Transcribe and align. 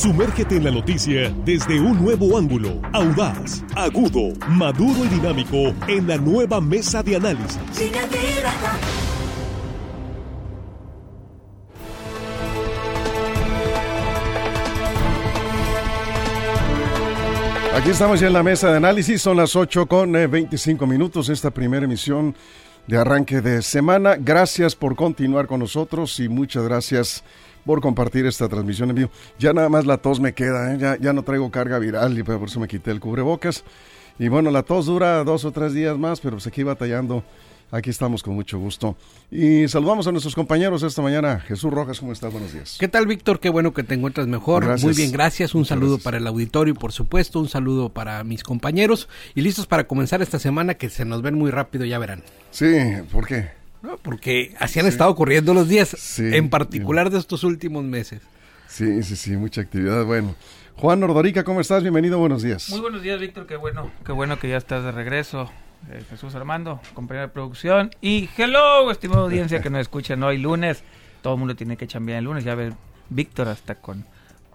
Sumérgete 0.00 0.56
en 0.56 0.64
la 0.64 0.70
noticia 0.70 1.30
desde 1.44 1.78
un 1.78 2.02
nuevo 2.02 2.38
ángulo, 2.38 2.80
audaz, 2.94 3.62
agudo, 3.76 4.32
maduro 4.48 5.04
y 5.04 5.08
dinámico 5.08 5.74
en 5.88 6.08
la 6.08 6.16
nueva 6.16 6.58
mesa 6.58 7.02
de 7.02 7.16
análisis. 7.16 7.58
Aquí 17.76 17.90
estamos 17.90 18.20
ya 18.20 18.28
en 18.28 18.32
la 18.32 18.42
mesa 18.42 18.70
de 18.70 18.78
análisis, 18.78 19.20
son 19.20 19.36
las 19.36 19.54
8 19.54 19.84
con 19.84 20.12
25 20.12 20.82
eh, 20.82 20.88
minutos, 20.88 21.28
esta 21.28 21.50
primera 21.50 21.84
emisión 21.84 22.34
de 22.86 22.96
arranque 22.96 23.42
de 23.42 23.60
semana. 23.60 24.16
Gracias 24.18 24.74
por 24.74 24.96
continuar 24.96 25.46
con 25.46 25.60
nosotros 25.60 26.18
y 26.20 26.30
muchas 26.30 26.64
gracias 26.64 27.22
compartir 27.64 28.26
esta 28.26 28.48
transmisión 28.48 28.90
en 28.90 28.96
vivo. 28.96 29.10
Ya 29.38 29.52
nada 29.52 29.68
más 29.68 29.86
la 29.86 29.98
tos 29.98 30.20
me 30.20 30.32
queda, 30.32 30.74
¿eh? 30.74 30.78
ya, 30.78 30.96
ya 30.98 31.12
no 31.12 31.22
traigo 31.22 31.50
carga 31.50 31.78
viral 31.78 32.18
y 32.18 32.22
por 32.22 32.42
eso 32.42 32.60
me 32.60 32.68
quité 32.68 32.90
el 32.90 33.00
cubrebocas. 33.00 33.64
Y 34.18 34.28
bueno, 34.28 34.50
la 34.50 34.62
tos 34.62 34.86
dura 34.86 35.22
dos 35.24 35.44
o 35.44 35.52
tres 35.52 35.72
días 35.72 35.96
más, 35.96 36.20
pero 36.20 36.36
pues 36.36 36.46
aquí 36.46 36.62
batallando 36.62 37.24
Aquí 37.72 37.90
estamos 37.90 38.22
con 38.22 38.34
mucho 38.34 38.58
gusto. 38.58 38.96
Y 39.30 39.68
saludamos 39.68 40.06
a 40.06 40.12
nuestros 40.12 40.34
compañeros 40.34 40.82
esta 40.82 41.02
mañana. 41.02 41.38
Jesús 41.40 41.72
Rojas, 41.72 42.00
¿cómo 42.00 42.12
estás? 42.12 42.32
Buenos 42.32 42.52
días. 42.52 42.76
¿Qué 42.80 42.88
tal, 42.88 43.06
Víctor? 43.06 43.38
Qué 43.38 43.48
bueno 43.48 43.72
que 43.72 43.84
te 43.84 43.94
encuentras 43.94 44.26
mejor. 44.26 44.80
Muy 44.80 44.94
bien, 44.94 45.12
gracias. 45.12 45.54
Un 45.54 45.64
saludo 45.64 45.98
para 45.98 46.18
el 46.18 46.26
auditorio, 46.26 46.74
por 46.74 46.92
supuesto. 46.92 47.38
Un 47.38 47.48
saludo 47.48 47.88
para 47.90 48.24
mis 48.24 48.42
compañeros. 48.42 49.08
Y 49.36 49.42
listos 49.42 49.66
para 49.66 49.86
comenzar 49.86 50.20
esta 50.20 50.40
semana 50.40 50.74
que 50.74 50.90
se 50.90 51.04
nos 51.04 51.22
ven 51.22 51.36
muy 51.36 51.52
rápido, 51.52 51.84
ya 51.84 51.98
verán. 51.98 52.24
Sí, 52.50 52.66
¿por 53.12 53.26
qué? 53.26 53.59
Porque 54.02 54.54
así 54.58 54.80
han 54.80 54.86
estado 54.86 55.14
corriendo 55.14 55.54
los 55.54 55.68
días, 55.68 56.18
en 56.18 56.50
particular 56.50 57.10
de 57.10 57.18
estos 57.18 57.44
últimos 57.44 57.84
meses. 57.84 58.22
Sí, 58.68 59.02
sí, 59.02 59.16
sí, 59.16 59.36
mucha 59.36 59.62
actividad. 59.62 60.04
Bueno, 60.04 60.34
Juan 60.76 61.00
Nordorica, 61.00 61.44
¿cómo 61.44 61.60
estás? 61.60 61.82
Bienvenido, 61.82 62.18
buenos 62.18 62.42
días. 62.42 62.70
Muy 62.70 62.80
buenos 62.80 63.02
días, 63.02 63.18
Víctor. 63.20 63.46
Qué 63.46 63.56
bueno, 63.56 63.90
qué 64.04 64.12
bueno 64.12 64.38
que 64.38 64.48
ya 64.48 64.56
estás 64.56 64.84
de 64.84 64.92
regreso. 64.92 65.50
Eh, 65.90 66.02
Jesús 66.08 66.34
Armando, 66.34 66.80
compañero 66.94 67.26
de 67.26 67.32
producción. 67.32 67.90
Y 68.00 68.28
hello, 68.36 68.90
estimada 68.90 69.22
audiencia 69.22 69.60
que 69.60 69.70
nos 69.70 69.80
escuchan 69.80 70.22
hoy 70.22 70.38
lunes. 70.38 70.84
Todo 71.22 71.34
el 71.34 71.38
mundo 71.38 71.56
tiene 71.56 71.76
que 71.76 71.86
chambear 71.86 72.18
el 72.18 72.26
lunes. 72.26 72.44
Ya 72.44 72.54
ver, 72.54 72.74
Víctor 73.08 73.48
hasta 73.48 73.74
con, 73.76 74.04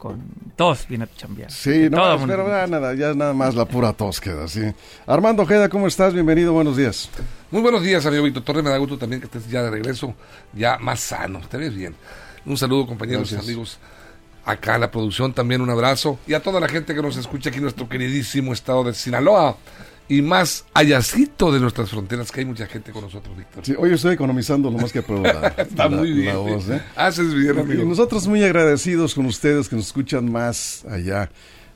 con 0.06 0.22
tos 0.56 0.88
viene 0.88 1.06
a 1.06 1.09
chambear. 1.17 1.52
Sí, 1.52 1.89
no, 1.89 2.28
pero 2.28 2.48
nada, 2.67 2.94
ya 2.94 3.16
nada 3.16 3.34
más 3.34 3.56
la 3.56 3.66
pura 3.66 3.92
tos 3.92 4.22
queda, 4.22 4.48
sí. 4.48 4.61
Armando 5.08 5.42
Ojeda, 5.42 5.67
¿cómo 5.67 5.88
estás? 5.88 6.14
Bienvenido, 6.14 6.53
buenos 6.53 6.78
días. 6.78 7.09
Muy 7.50 7.64
buenos 7.64 7.81
días, 7.81 8.06
amigo 8.06 8.23
Víctor 8.23 8.44
Torres. 8.44 8.64
Me 8.64 8.70
da 8.70 8.78
gusto 8.78 9.00
también 9.00 9.20
que 9.20 9.26
estés 9.26 9.50
ya 9.50 9.64
de 9.64 9.72
regreso, 9.72 10.14
ya 10.53 10.78
más 10.78 11.00
sano. 11.00 11.42
Te 11.50 11.58
ves 11.58 11.73
bien. 11.73 11.95
Un 12.45 12.56
saludo, 12.56 12.86
compañeros 12.86 13.31
y 13.31 13.36
amigos 13.36 13.80
acá 14.45 14.76
en 14.76 14.81
la 14.81 14.92
producción. 14.92 15.33
También 15.33 15.61
un 15.61 15.72
abrazo. 15.72 16.20
Y 16.28 16.36
a 16.36 16.39
toda 16.39 16.59
la 16.59 16.67
gente 16.67 16.94
que 16.94 17.02
nos 17.02 17.17
escucha 17.17 17.50
aquí 17.50 17.58
en 17.58 17.64
nuestro 17.64 17.89
queridísimo 17.89 18.53
estado 18.53 18.83
de 18.83 18.94
Sinaloa 18.94 19.58
y 20.08 20.22
más 20.22 20.66
allácito 20.73 21.52
de 21.52 21.59
nuestras 21.59 21.89
fronteras, 21.89 22.31
que 22.31 22.42
hay 22.42 22.45
mucha 22.45 22.67
gente 22.67 22.92
con 22.92 23.03
nosotros, 23.03 23.36
Víctor. 23.36 23.66
Sí, 23.66 23.73
hoy 23.78 23.94
estoy 23.94 24.14
economizando 24.14 24.70
lo 24.70 24.78
más 24.78 24.92
que 24.92 25.02
puedo. 25.02 25.23
Está 25.58 25.89
muy 25.89 26.11
bien. 26.11 26.36
¿eh? 26.36 26.81
Haces 26.95 27.34
bien, 27.34 27.58
amigo. 27.58 27.84
Y 27.84 27.86
nosotros 27.86 28.28
muy 28.28 28.44
agradecidos 28.44 29.16
con 29.16 29.26
ustedes 29.26 29.67
que 29.67 29.76
nos 29.76 29.88
escuchan 29.88 30.31
más 30.31 30.86
allá 30.86 31.30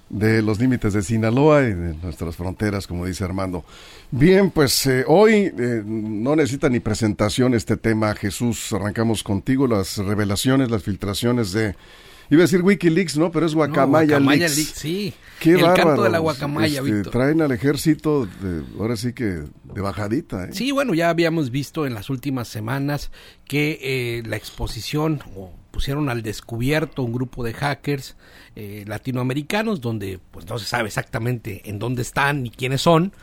de 0.09 0.41
los 0.41 0.59
límites 0.59 0.93
de 0.93 1.03
Sinaloa 1.03 1.63
y 1.63 1.73
de 1.73 1.95
nuestras 2.01 2.35
fronteras, 2.35 2.87
como 2.87 3.05
dice 3.05 3.23
Armando. 3.23 3.63
Bien, 4.11 4.49
pues 4.51 4.85
eh, 4.87 5.05
hoy 5.07 5.51
eh, 5.57 5.83
no 5.85 6.35
necesita 6.35 6.69
ni 6.69 6.79
presentación 6.79 7.53
este 7.53 7.77
tema, 7.77 8.13
Jesús. 8.15 8.73
Arrancamos 8.73 9.23
contigo 9.23 9.67
las 9.67 9.97
revelaciones, 9.97 10.71
las 10.71 10.83
filtraciones 10.83 11.51
de 11.51 11.75
Iba 12.29 12.41
a 12.41 12.45
decir 12.45 12.61
Wikileaks, 12.61 13.17
¿no? 13.17 13.31
Pero 13.31 13.45
es 13.45 13.55
Guacamaya, 13.55 14.19
no, 14.19 14.31
Leaks. 14.31 14.53
Sí, 14.53 15.13
Qué 15.39 15.53
el 15.53 15.73
canto 15.73 16.03
de 16.03 16.09
la 16.09 16.19
guacamaya, 16.19 16.81
este, 16.81 17.09
Traen 17.09 17.41
al 17.41 17.51
ejército, 17.51 18.25
de, 18.25 18.63
ahora 18.77 18.97
sí 18.97 19.13
que 19.13 19.23
de 19.23 19.81
bajadita. 19.81 20.45
¿eh? 20.45 20.49
Sí, 20.51 20.71
bueno, 20.71 20.93
ya 20.93 21.09
habíamos 21.09 21.49
visto 21.49 21.87
en 21.87 21.93
las 21.93 22.09
últimas 22.09 22.47
semanas 22.47 23.11
que 23.45 23.79
eh, 23.81 24.23
la 24.27 24.35
exposición, 24.35 25.21
o 25.35 25.53
pusieron 25.71 26.09
al 26.09 26.21
descubierto 26.21 27.03
un 27.03 27.13
grupo 27.13 27.43
de 27.43 27.53
hackers 27.53 28.17
eh, 28.55 28.83
latinoamericanos, 28.85 29.81
donde 29.81 30.19
pues 30.31 30.45
no 30.47 30.59
se 30.59 30.65
sabe 30.65 30.87
exactamente 30.87 31.61
en 31.69 31.79
dónde 31.79 32.01
están 32.01 32.43
ni 32.43 32.49
quiénes 32.49 32.81
son, 32.81 33.13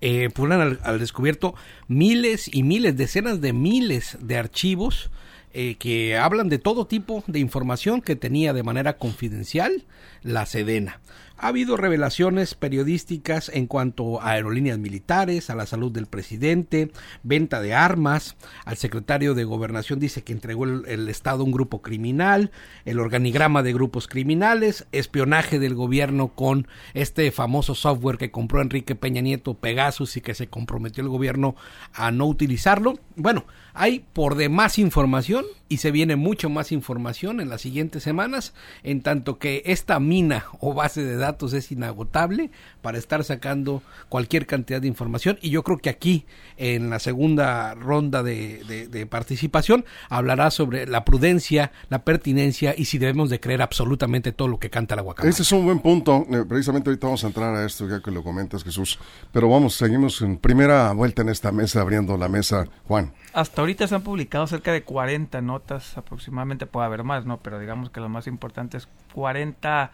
eh, 0.00 0.30
pusieron 0.34 0.78
al, 0.82 0.98
descubierto 0.98 1.54
miles 1.86 2.52
y 2.52 2.62
miles, 2.62 2.96
decenas 2.96 3.40
de 3.40 3.52
miles 3.52 4.16
de 4.20 4.36
archivos 4.36 5.10
eh, 5.52 5.76
que 5.76 6.16
hablan 6.16 6.48
de 6.48 6.58
todo 6.58 6.86
tipo 6.86 7.24
de 7.26 7.38
información 7.38 8.00
que 8.00 8.16
tenía 8.16 8.52
de 8.52 8.62
manera 8.62 8.96
confidencial 8.96 9.84
la 10.22 10.46
Sedena. 10.46 11.00
Ha 11.42 11.48
habido 11.48 11.76
revelaciones 11.76 12.54
periodísticas 12.54 13.50
en 13.52 13.66
cuanto 13.66 14.20
a 14.20 14.30
aerolíneas 14.30 14.78
militares, 14.78 15.50
a 15.50 15.56
la 15.56 15.66
salud 15.66 15.90
del 15.90 16.06
presidente, 16.06 16.92
venta 17.24 17.60
de 17.60 17.74
armas. 17.74 18.36
Al 18.64 18.76
secretario 18.76 19.34
de 19.34 19.42
Gobernación 19.42 19.98
dice 19.98 20.22
que 20.22 20.32
entregó 20.32 20.66
el, 20.66 21.08
Estado 21.08 21.42
a 21.42 21.44
un 21.44 21.50
grupo 21.50 21.82
criminal, 21.82 22.52
el 22.84 23.00
organigrama 23.00 23.64
de 23.64 23.72
grupos 23.72 24.06
criminales, 24.06 24.86
espionaje 24.92 25.58
del 25.58 25.74
gobierno 25.74 26.28
con 26.28 26.68
este 26.94 27.32
famoso 27.32 27.74
software 27.74 28.18
que 28.18 28.30
compró 28.30 28.62
Enrique 28.62 28.94
Peña 28.94 29.20
Nieto, 29.20 29.54
Pegasus, 29.54 30.16
y 30.16 30.20
que 30.20 30.34
se 30.34 30.46
comprometió 30.46 31.02
el 31.02 31.08
gobierno 31.08 31.56
a 31.92 32.12
no 32.12 32.26
utilizarlo. 32.26 33.00
Bueno, 33.16 33.44
hay 33.74 34.04
por 34.12 34.36
demás 34.36 34.78
información 34.78 35.44
y 35.68 35.78
se 35.78 35.90
viene 35.90 36.16
mucho 36.16 36.50
más 36.50 36.70
información 36.70 37.40
en 37.40 37.48
las 37.48 37.62
siguientes 37.62 38.02
semanas, 38.02 38.52
en 38.82 39.00
tanto 39.00 39.38
que 39.38 39.62
esta 39.64 39.98
mina 40.00 40.44
o 40.60 40.74
base 40.74 41.02
de 41.02 41.16
datos 41.16 41.54
es 41.54 41.72
inagotable 41.72 42.50
para 42.82 42.98
estar 42.98 43.24
sacando 43.24 43.82
cualquier 44.10 44.46
cantidad 44.46 44.82
de 44.82 44.88
información 44.88 45.38
y 45.40 45.48
yo 45.48 45.62
creo 45.62 45.78
que 45.78 45.88
aquí 45.88 46.26
en 46.58 46.90
la 46.90 46.98
segunda 46.98 47.74
ronda 47.74 48.22
de, 48.22 49.06
participación 49.08 49.84
hablará 50.08 50.50
sobre 50.50 50.86
la 50.86 51.04
prudencia, 51.04 51.72
la 51.88 52.04
pertinencia 52.04 52.74
y 52.76 52.84
si 52.84 52.98
debemos 52.98 53.30
de 53.30 53.40
creer 53.40 53.62
absolutamente 53.62 54.32
todo 54.32 54.48
lo 54.48 54.58
que 54.58 54.70
canta 54.70 54.94
la 54.94 55.02
guacamaya. 55.02 55.30
Ese 55.30 55.42
es 55.42 55.52
un 55.52 55.64
buen 55.64 55.80
punto, 55.80 56.26
eh, 56.30 56.44
precisamente 56.46 56.90
ahorita 56.90 57.06
vamos 57.06 57.24
a 57.24 57.26
entrar 57.28 57.54
a 57.54 57.64
esto 57.64 57.88
ya 57.88 58.00
que 58.00 58.10
lo 58.10 58.22
comentas 58.22 58.62
Jesús, 58.62 58.98
pero 59.32 59.48
vamos, 59.48 59.74
seguimos 59.74 60.20
en 60.20 60.36
primera 60.36 60.92
vuelta 60.92 61.22
en 61.22 61.30
esta 61.30 61.50
mesa, 61.50 61.80
abriendo 61.80 62.16
la 62.16 62.28
mesa, 62.28 62.66
Juan. 62.86 63.01
Hasta 63.32 63.62
ahorita 63.62 63.86
se 63.86 63.94
han 63.94 64.02
publicado 64.02 64.46
cerca 64.46 64.72
de 64.72 64.82
40 64.82 65.40
notas 65.40 65.96
aproximadamente, 65.96 66.66
puede 66.66 66.86
haber 66.86 67.04
más, 67.04 67.24
¿no? 67.24 67.38
Pero 67.38 67.58
digamos 67.58 67.90
que 67.90 68.00
lo 68.00 68.08
más 68.08 68.26
importante 68.26 68.76
es 68.76 68.88
40 69.14 69.90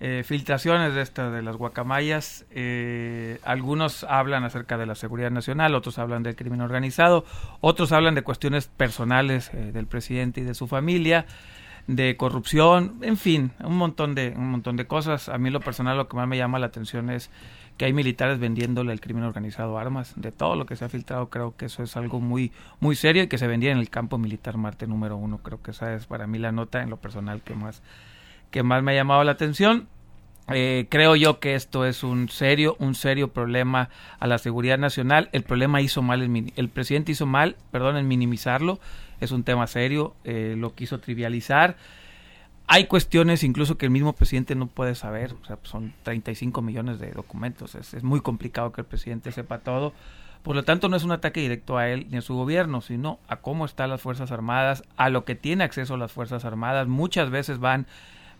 eh, 0.00 0.22
filtraciones 0.24 0.94
de 0.94 1.02
estas 1.02 1.32
de 1.32 1.42
las 1.42 1.56
guacamayas. 1.56 2.46
Eh, 2.52 3.40
algunos 3.42 4.04
hablan 4.04 4.44
acerca 4.44 4.78
de 4.78 4.86
la 4.86 4.94
seguridad 4.94 5.32
nacional, 5.32 5.74
otros 5.74 5.98
hablan 5.98 6.22
del 6.22 6.36
crimen 6.36 6.60
organizado, 6.60 7.24
otros 7.60 7.90
hablan 7.90 8.14
de 8.14 8.22
cuestiones 8.22 8.68
personales 8.68 9.50
eh, 9.52 9.72
del 9.72 9.86
presidente 9.86 10.40
y 10.40 10.44
de 10.44 10.54
su 10.54 10.68
familia, 10.68 11.26
de 11.88 12.16
corrupción, 12.16 12.98
en 13.02 13.16
fin, 13.16 13.50
un 13.58 13.76
montón 13.76 14.14
de 14.14 14.34
un 14.36 14.50
montón 14.52 14.76
de 14.76 14.86
cosas. 14.86 15.28
A 15.28 15.36
mí 15.36 15.50
lo 15.50 15.60
personal 15.60 15.96
lo 15.96 16.06
que 16.06 16.16
más 16.16 16.28
me 16.28 16.36
llama 16.36 16.60
la 16.60 16.66
atención 16.66 17.10
es 17.10 17.28
que 17.78 17.84
hay 17.84 17.92
militares 17.92 18.40
vendiéndole 18.40 18.92
al 18.92 19.00
crimen 19.00 19.22
organizado 19.22 19.78
armas. 19.78 20.12
De 20.16 20.32
todo 20.32 20.56
lo 20.56 20.66
que 20.66 20.76
se 20.76 20.84
ha 20.84 20.88
filtrado, 20.88 21.30
creo 21.30 21.56
que 21.56 21.66
eso 21.66 21.82
es 21.84 21.96
algo 21.96 22.20
muy, 22.20 22.52
muy 22.80 22.96
serio 22.96 23.22
y 23.22 23.28
que 23.28 23.38
se 23.38 23.46
vendía 23.46 23.70
en 23.70 23.78
el 23.78 23.88
campo 23.88 24.18
militar 24.18 24.58
Marte 24.58 24.86
número 24.86 25.16
uno. 25.16 25.38
Creo 25.38 25.62
que 25.62 25.70
esa 25.70 25.94
es 25.94 26.06
para 26.06 26.26
mí 26.26 26.38
la 26.38 26.52
nota 26.52 26.82
en 26.82 26.90
lo 26.90 26.96
personal 26.96 27.40
que 27.40 27.54
más, 27.54 27.82
que 28.50 28.64
más 28.64 28.82
me 28.82 28.92
ha 28.92 28.94
llamado 28.96 29.22
la 29.22 29.32
atención. 29.32 29.86
Eh, 30.48 30.86
creo 30.88 31.14
yo 31.14 31.40
que 31.40 31.54
esto 31.54 31.84
es 31.84 32.02
un 32.02 32.28
serio, 32.28 32.76
un 32.80 32.94
serio 32.94 33.32
problema 33.32 33.90
a 34.18 34.26
la 34.26 34.38
seguridad 34.38 34.78
nacional. 34.78 35.28
El 35.32 35.44
problema 35.44 35.80
hizo 35.80 36.02
mal, 36.02 36.20
el, 36.20 36.52
el 36.56 36.68
presidente 36.70 37.12
hizo 37.12 37.26
mal, 37.26 37.56
perdón, 37.70 37.96
en 37.96 38.08
minimizarlo. 38.08 38.80
Es 39.20 39.30
un 39.30 39.44
tema 39.44 39.68
serio, 39.68 40.16
eh, 40.24 40.54
lo 40.58 40.74
quiso 40.74 40.98
trivializar. 40.98 41.76
Hay 42.70 42.84
cuestiones 42.84 43.44
incluso 43.44 43.78
que 43.78 43.86
el 43.86 43.90
mismo 43.90 44.12
presidente 44.12 44.54
no 44.54 44.66
puede 44.66 44.94
saber, 44.94 45.34
o 45.40 45.44
sea, 45.46 45.56
pues, 45.56 45.70
son 45.70 45.94
35 46.02 46.60
millones 46.60 46.98
de 46.98 47.10
documentos, 47.12 47.74
es, 47.74 48.02
muy 48.02 48.20
complicado 48.20 48.72
que 48.72 48.82
el 48.82 48.86
presidente 48.86 49.32
sepa 49.32 49.60
todo. 49.60 49.94
Por 50.42 50.54
lo 50.54 50.62
tanto, 50.64 50.90
no 50.90 50.96
es 50.96 51.02
un 51.02 51.12
ataque 51.12 51.40
directo 51.40 51.78
a 51.78 51.88
él 51.88 52.06
ni 52.10 52.18
a 52.18 52.22
su 52.22 52.34
gobierno, 52.34 52.82
sino 52.82 53.18
a 53.26 53.36
cómo 53.36 53.64
están 53.64 53.88
las 53.88 54.02
Fuerzas 54.02 54.32
Armadas, 54.32 54.84
a 54.98 55.08
lo 55.08 55.24
que 55.24 55.34
tiene 55.34 55.64
acceso 55.64 55.96
las 55.96 56.12
Fuerzas 56.12 56.44
Armadas. 56.44 56.88
Muchas 56.88 57.30
veces 57.30 57.58
van 57.58 57.86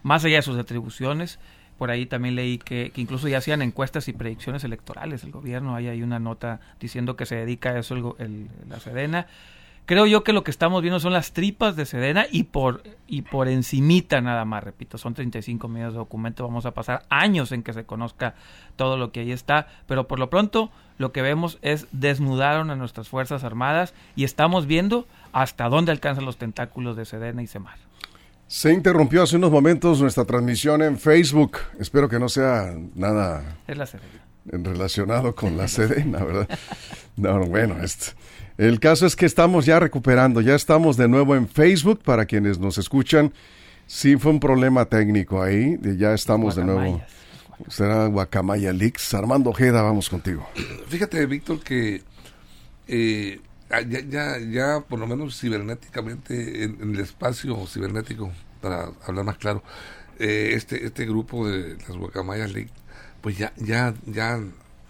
más 0.02 0.26
allá 0.26 0.36
de 0.36 0.42
sus 0.42 0.58
atribuciones. 0.58 1.38
Por 1.78 1.90
ahí 1.90 2.04
también 2.04 2.34
leí 2.34 2.58
que, 2.58 2.92
incluso 2.96 3.28
ya 3.28 3.38
hacían 3.38 3.62
encuestas 3.62 4.08
y 4.08 4.12
predicciones 4.12 4.62
electorales 4.62 5.24
el 5.24 5.30
gobierno. 5.30 5.74
Ahí 5.74 5.88
hay 5.88 6.02
una 6.02 6.18
nota 6.18 6.60
diciendo 6.78 7.16
que 7.16 7.24
se 7.24 7.36
dedica 7.36 7.70
a 7.70 7.78
eso 7.78 8.14
el, 8.18 8.48
la 8.68 8.78
Sedena 8.78 9.26
creo 9.88 10.04
yo 10.04 10.22
que 10.22 10.34
lo 10.34 10.44
que 10.44 10.50
estamos 10.50 10.82
viendo 10.82 11.00
son 11.00 11.14
las 11.14 11.32
tripas 11.32 11.74
de 11.74 11.86
Sedena 11.86 12.26
y 12.30 12.44
por 12.44 12.82
y 13.06 13.22
por 13.22 13.48
encimita 13.48 14.20
nada 14.20 14.44
más, 14.44 14.62
repito, 14.62 14.98
son 14.98 15.14
35 15.14 15.66
millones 15.66 15.94
de 15.94 15.98
documentos, 15.98 16.46
vamos 16.46 16.66
a 16.66 16.72
pasar 16.72 17.06
años 17.08 17.52
en 17.52 17.62
que 17.62 17.72
se 17.72 17.84
conozca 17.84 18.34
todo 18.76 18.98
lo 18.98 19.12
que 19.12 19.20
ahí 19.20 19.32
está, 19.32 19.66
pero 19.86 20.06
por 20.06 20.18
lo 20.18 20.28
pronto 20.28 20.70
lo 20.98 21.10
que 21.10 21.22
vemos 21.22 21.58
es 21.62 21.86
desnudaron 21.90 22.70
a 22.70 22.76
nuestras 22.76 23.08
Fuerzas 23.08 23.44
Armadas 23.44 23.94
y 24.14 24.24
estamos 24.24 24.66
viendo 24.66 25.06
hasta 25.32 25.70
dónde 25.70 25.90
alcanzan 25.90 26.26
los 26.26 26.36
tentáculos 26.36 26.94
de 26.94 27.06
Sedena 27.06 27.42
y 27.42 27.46
Semar. 27.46 27.78
Se 28.46 28.70
interrumpió 28.74 29.22
hace 29.22 29.36
unos 29.36 29.50
momentos 29.50 30.02
nuestra 30.02 30.26
transmisión 30.26 30.82
en 30.82 30.98
Facebook. 30.98 31.58
Espero 31.78 32.10
que 32.10 32.18
no 32.18 32.28
sea 32.28 32.74
nada 32.94 33.56
relacionado 34.44 35.34
con 35.34 35.56
la 35.56 35.66
Sedena, 35.66 36.22
¿verdad? 36.24 36.48
No, 37.16 37.40
bueno, 37.46 37.82
este, 37.82 38.12
el 38.58 38.80
caso 38.80 39.06
es 39.06 39.14
que 39.14 39.24
estamos 39.24 39.66
ya 39.66 39.78
recuperando, 39.78 40.40
ya 40.40 40.56
estamos 40.56 40.96
de 40.96 41.06
nuevo 41.06 41.36
en 41.36 41.48
Facebook 41.48 42.02
para 42.02 42.26
quienes 42.26 42.58
nos 42.58 42.76
escuchan. 42.76 43.32
Sí 43.86 44.16
fue 44.16 44.32
un 44.32 44.40
problema 44.40 44.84
técnico 44.84 45.40
ahí, 45.40 45.78
ya 45.96 46.12
estamos 46.12 46.56
de 46.56 46.64
nuevo. 46.64 47.00
Será 47.68 48.06
Guacamaya 48.06 48.72
Leaks. 48.72 49.14
Armando 49.14 49.50
Ojeda, 49.50 49.82
vamos 49.82 50.10
contigo. 50.10 50.48
Fíjate, 50.88 51.24
Víctor, 51.26 51.60
que 51.60 52.02
eh, 52.88 53.40
ya, 53.70 54.00
ya, 54.00 54.38
ya, 54.38 54.80
por 54.80 54.98
lo 54.98 55.06
menos 55.06 55.38
cibernéticamente, 55.38 56.64
en, 56.64 56.94
el 56.94 57.00
espacio 57.00 57.64
cibernético, 57.66 58.32
para 58.60 58.90
hablar 59.06 59.24
más 59.24 59.38
claro, 59.38 59.62
eh, 60.18 60.50
este, 60.54 60.84
este 60.84 61.06
grupo 61.06 61.46
de 61.46 61.76
las 61.76 61.96
Guacamayas 61.96 62.52
Leaks, 62.52 62.72
pues 63.20 63.38
ya, 63.38 63.52
ya, 63.56 63.94
ya 64.06 64.40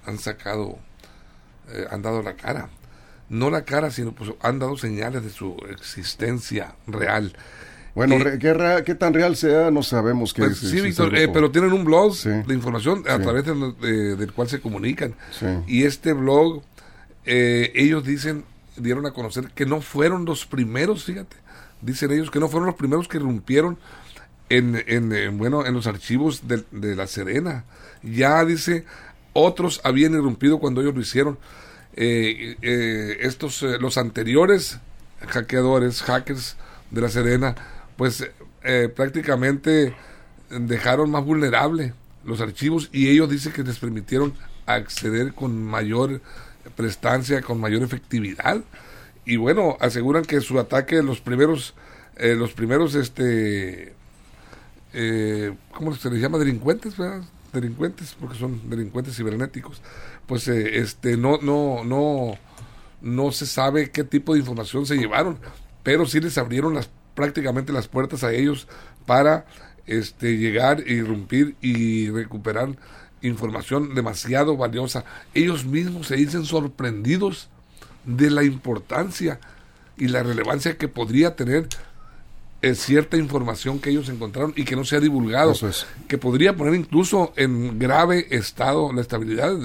han 0.06 0.19
sacado, 0.19 0.79
eh, 1.70 1.87
han 1.91 2.00
dado 2.00 2.23
la 2.23 2.35
cara. 2.35 2.70
No 3.29 3.51
la 3.51 3.65
cara, 3.65 3.91
sino 3.91 4.13
pues 4.13 4.31
han 4.41 4.59
dado 4.59 4.77
señales 4.77 5.23
de 5.23 5.31
su 5.31 5.57
existencia 5.71 6.75
real. 6.87 7.35
Bueno, 7.95 8.17
¿qué, 8.39 8.95
tan 8.95 9.13
real 9.13 9.35
sea? 9.35 9.73
No 9.73 9.83
sabemos 9.83 10.33
qué 10.33 10.43
pues, 10.43 10.59
Sí, 10.59 10.81
Víctor, 10.81 11.17
eh, 11.17 11.29
pero 11.29 11.51
tienen 11.51 11.73
un 11.73 11.85
blog 11.85 12.17
de 12.17 12.55
información 12.55 13.03
a 13.09 13.19
través 13.19 13.45
del 13.45 14.33
cual 14.33 14.49
se 14.49 14.61
comunican. 14.61 15.15
Y 15.67 15.83
este 15.83 16.13
blog, 16.13 16.63
eh, 17.25 17.73
ellos 17.75 18.05
dicen, 18.05 18.45
dieron 18.77 19.05
a 19.07 19.11
conocer 19.11 19.51
que 19.55 19.67
no 19.67 19.81
fueron 19.81 20.25
los 20.25 20.47
primeros, 20.47 21.05
fíjate, 21.05 21.37
dicen 21.83 22.13
ellos 22.13 22.31
que 22.31 22.39
no 22.39 22.49
fueron 22.49 22.67
los 22.67 22.77
primeros 22.77 23.09
que 23.09 23.17
irrumpieron 23.17 23.79
en, 24.49 24.83
en, 24.87 25.37
bueno, 25.37 25.67
en 25.67 25.75
los 25.75 25.87
archivos 25.87 26.47
de, 26.47 26.65
de, 26.71 26.95
La 26.95 27.09
Serena. 27.09 27.65
Ya 28.03 28.45
dice, 28.45 28.85
otros 29.33 29.81
habían 29.85 30.15
irrumpido 30.15 30.59
cuando 30.59 30.81
ellos 30.81 30.95
lo 30.95 31.01
hicieron. 31.01 31.39
Eh, 32.00 33.19
estos, 33.21 33.62
los 33.62 33.99
anteriores 33.99 34.79
hackeadores, 35.27 36.03
hackers 36.03 36.56
de 36.91 37.00
La 37.00 37.09
Serena, 37.09 37.55
pues 37.97 38.29
eh, 38.62 38.89
prácticamente 38.95 39.95
dejaron 40.50 41.11
más 41.11 41.25
vulnerable 41.25 41.93
los 42.25 42.41
archivos 42.41 42.89
y 42.93 43.09
ellos 43.09 43.29
dicen 43.31 43.53
que 43.53 43.62
les 43.62 43.79
permitieron 43.79 44.35
acceder 44.67 45.35
con 45.35 45.62
mayor 45.62 46.21
prestancia, 46.77 47.43
con 47.43 47.61
mayor 47.61 47.83
efectividad. 47.83 48.62
Y 49.25 49.37
bueno, 49.37 49.77
aseguran 49.81 50.25
que 50.25 50.41
su 50.41 50.59
ataque, 50.59 51.03
los 51.03 51.21
primeros, 51.21 51.75
eh, 52.17 52.35
los 52.35 52.53
primeros, 52.53 52.94
este, 52.94 53.93
eh, 54.93 55.55
¿cómo 55.75 55.94
se 55.94 56.11
les 56.11 56.21
llama? 56.21 56.39
Delincuentes, 56.39 56.97
¿verdad? 56.97 57.23
Delincuentes, 57.53 58.17
porque 58.19 58.39
son 58.39 58.71
delincuentes 58.71 59.17
cibernéticos. 59.17 59.81
Pues 60.29 60.47
eh, 60.47 60.79
este, 60.79 61.17
no, 61.17 61.39
no, 61.39 61.83
no, 61.83 62.39
no 63.01 63.33
se 63.33 63.47
sabe 63.47 63.91
qué 63.91 64.05
tipo 64.05 64.35
de 64.35 64.41
información 64.41 64.87
se 64.87 64.97
llevaron, 64.97 65.39
pero 65.83 66.07
sí 66.07 66.21
les 66.21 66.39
abrieron 66.39 66.75
las 66.75 66.89
prácticamente 67.19 67.73
las 67.73 67.89
puertas 67.89 68.23
a 68.23 68.33
ellos 68.33 68.69
para 69.05 69.45
este, 69.87 70.37
llegar, 70.37 70.85
irrumpir 70.87 71.57
y 71.61 72.11
recuperar 72.11 72.77
información 73.23 73.95
demasiado 73.97 74.57
valiosa. 74.57 75.05
Ellos 75.35 75.65
mismos 75.65 76.07
se 76.07 76.15
dicen 76.15 76.45
sorprendidos 76.45 77.49
de 78.05 78.31
la 78.31 78.45
importancia 78.45 79.41
y 79.97 80.07
la 80.07 80.23
relevancia 80.23 80.77
que 80.79 80.87
podría 80.87 81.35
tener 81.35 81.69
eh, 82.63 82.75
cierta 82.75 83.17
información 83.17 83.81
que 83.81 83.91
ellos 83.91 84.09
encontraron 84.09 84.53
y 84.57 84.65
que 84.65 84.77
no 84.77 84.85
se 84.85 84.95
ha 84.97 85.01
divulgado, 85.01 85.55
que 86.07 86.19
podría 86.19 86.57
poner 86.57 86.75
incluso 86.75 87.33
en 87.37 87.79
grave 87.81 88.29
estado 88.31 88.93
la 88.93 89.01
estabilidad 89.01 89.57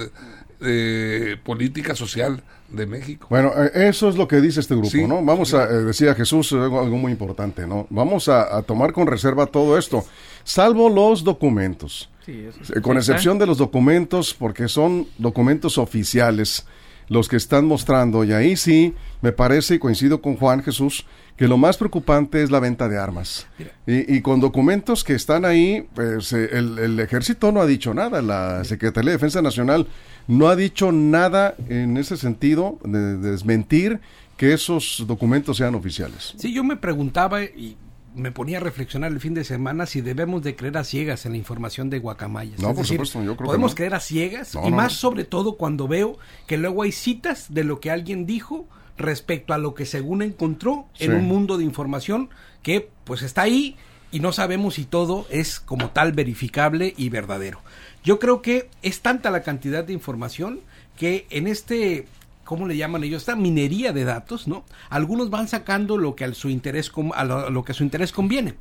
de, 0.63 1.37
política 1.43 1.95
social 1.95 2.41
de 2.69 2.85
México. 2.85 3.27
Bueno, 3.29 3.51
eh, 3.55 3.87
eso 3.87 4.09
es 4.09 4.15
lo 4.15 4.27
que 4.27 4.41
dice 4.41 4.59
este 4.59 4.75
grupo, 4.75 4.97
¿no? 5.07 5.23
Vamos 5.23 5.53
a, 5.53 5.65
eh, 5.65 5.83
decía 5.83 6.15
Jesús, 6.15 6.51
algo, 6.53 6.85
muy 6.97 7.11
importante, 7.11 7.67
¿no? 7.67 7.87
Vamos 7.89 8.29
a, 8.29 8.61
tomar 8.63 8.93
con 8.93 9.07
reserva 9.07 9.45
todo 9.45 9.77
esto, 9.77 10.05
salvo 10.43 10.89
los 10.89 11.23
documentos. 11.23 12.09
Eh, 12.25 12.51
con 12.81 12.97
excepción 12.97 13.37
de 13.37 13.45
los 13.45 13.57
documentos, 13.57 14.33
porque 14.33 14.67
son 14.67 15.07
documentos 15.17 15.77
oficiales 15.77 16.65
los 17.09 17.27
que 17.27 17.35
están 17.35 17.65
mostrando, 17.65 18.23
y 18.23 18.31
ahí 18.31 18.55
sí, 18.55 18.93
me 19.21 19.33
parece, 19.33 19.75
y 19.75 19.79
coincido 19.79 20.21
con 20.21 20.37
Juan 20.37 20.63
Jesús, 20.63 21.05
que 21.35 21.47
lo 21.47 21.57
más 21.57 21.77
preocupante 21.77 22.43
es 22.43 22.51
la 22.51 22.59
venta 22.59 22.87
de 22.87 22.97
armas. 22.97 23.47
Y, 23.85 24.21
con 24.21 24.39
documentos 24.39 25.03
que 25.03 25.13
están 25.13 25.45
ahí, 25.45 25.87
pues 25.93 26.31
el, 26.31 26.77
el, 26.79 26.99
ejército 26.99 27.51
no 27.51 27.61
ha 27.61 27.65
dicho 27.65 27.93
nada, 27.93 28.21
la 28.21 28.63
Secretaría 28.63 29.11
de 29.11 29.17
Defensa 29.17 29.41
Nacional 29.41 29.87
no 30.27 30.47
ha 30.47 30.55
dicho 30.55 30.91
nada 30.91 31.55
en 31.69 31.97
ese 31.97 32.17
sentido 32.17 32.79
de, 32.83 33.17
desmentir 33.17 33.99
que 34.37 34.53
esos 34.53 35.03
documentos 35.07 35.57
sean 35.57 35.75
oficiales. 35.75 36.33
Sí, 36.37 36.53
yo 36.53 36.63
me 36.63 36.75
preguntaba 36.75 37.43
y 37.43 37.77
me 38.15 38.31
ponía 38.31 38.57
a 38.57 38.61
reflexionar 38.61 39.11
el 39.11 39.19
fin 39.19 39.33
de 39.33 39.43
semana 39.43 39.85
si 39.85 40.01
debemos 40.01 40.43
de 40.43 40.55
creer 40.55 40.77
a 40.77 40.83
ciegas 40.83 41.25
en 41.25 41.33
la 41.33 41.37
información 41.37 41.89
de 41.89 41.99
Guacamayas. 41.99 42.59
No, 42.59 42.73
por 42.73 42.85
supuesto, 42.85 43.23
yo 43.23 43.35
creo 43.35 43.47
Podemos 43.47 43.75
creer 43.75 43.95
a 43.95 43.99
ciegas 43.99 44.55
y 44.63 44.71
más 44.71 44.93
sobre 44.93 45.23
todo 45.23 45.57
cuando 45.57 45.87
veo 45.87 46.17
que 46.47 46.57
luego 46.57 46.83
hay 46.83 46.91
citas 46.91 47.53
de 47.53 47.63
lo 47.63 47.79
que 47.79 47.91
alguien 47.91 48.25
dijo 48.25 48.67
respecto 48.97 49.53
a 49.53 49.57
lo 49.57 49.73
que 49.73 49.85
según 49.85 50.21
encontró 50.21 50.85
en 50.99 51.13
un 51.13 51.25
mundo 51.25 51.57
de 51.57 51.63
información 51.63 52.29
que 52.61 52.89
pues 53.03 53.23
está 53.23 53.41
ahí 53.41 53.75
y 54.13 54.19
no 54.19 54.31
sabemos 54.31 54.75
si 54.75 54.85
todo 54.85 55.25
es 55.31 55.59
como 55.59 55.89
tal 55.89 56.13
verificable 56.13 56.93
y 56.95 57.09
verdadero. 57.09 57.59
Yo 58.03 58.19
creo 58.19 58.43
que 58.43 58.69
es 58.83 59.01
tanta 59.01 59.31
la 59.31 59.41
cantidad 59.41 59.83
de 59.83 59.91
información 59.91 60.61
que 60.95 61.25
en 61.31 61.47
este 61.47 62.05
¿cómo 62.43 62.67
le 62.67 62.77
llaman 62.77 63.03
ellos? 63.03 63.23
Esta 63.23 63.35
minería 63.35 63.91
de 63.91 64.03
datos, 64.03 64.47
¿no? 64.47 64.65
Algunos 64.91 65.31
van 65.31 65.47
sacando 65.47 65.97
lo 65.97 66.15
que 66.15 66.25
a 66.25 66.33
su 66.35 66.49
interés, 66.49 66.91
a 67.15 67.23
lo, 67.23 67.63
que 67.63 67.71
a 67.71 67.75
su 67.75 67.83
interés 67.83 68.11
conviene. 68.11 68.53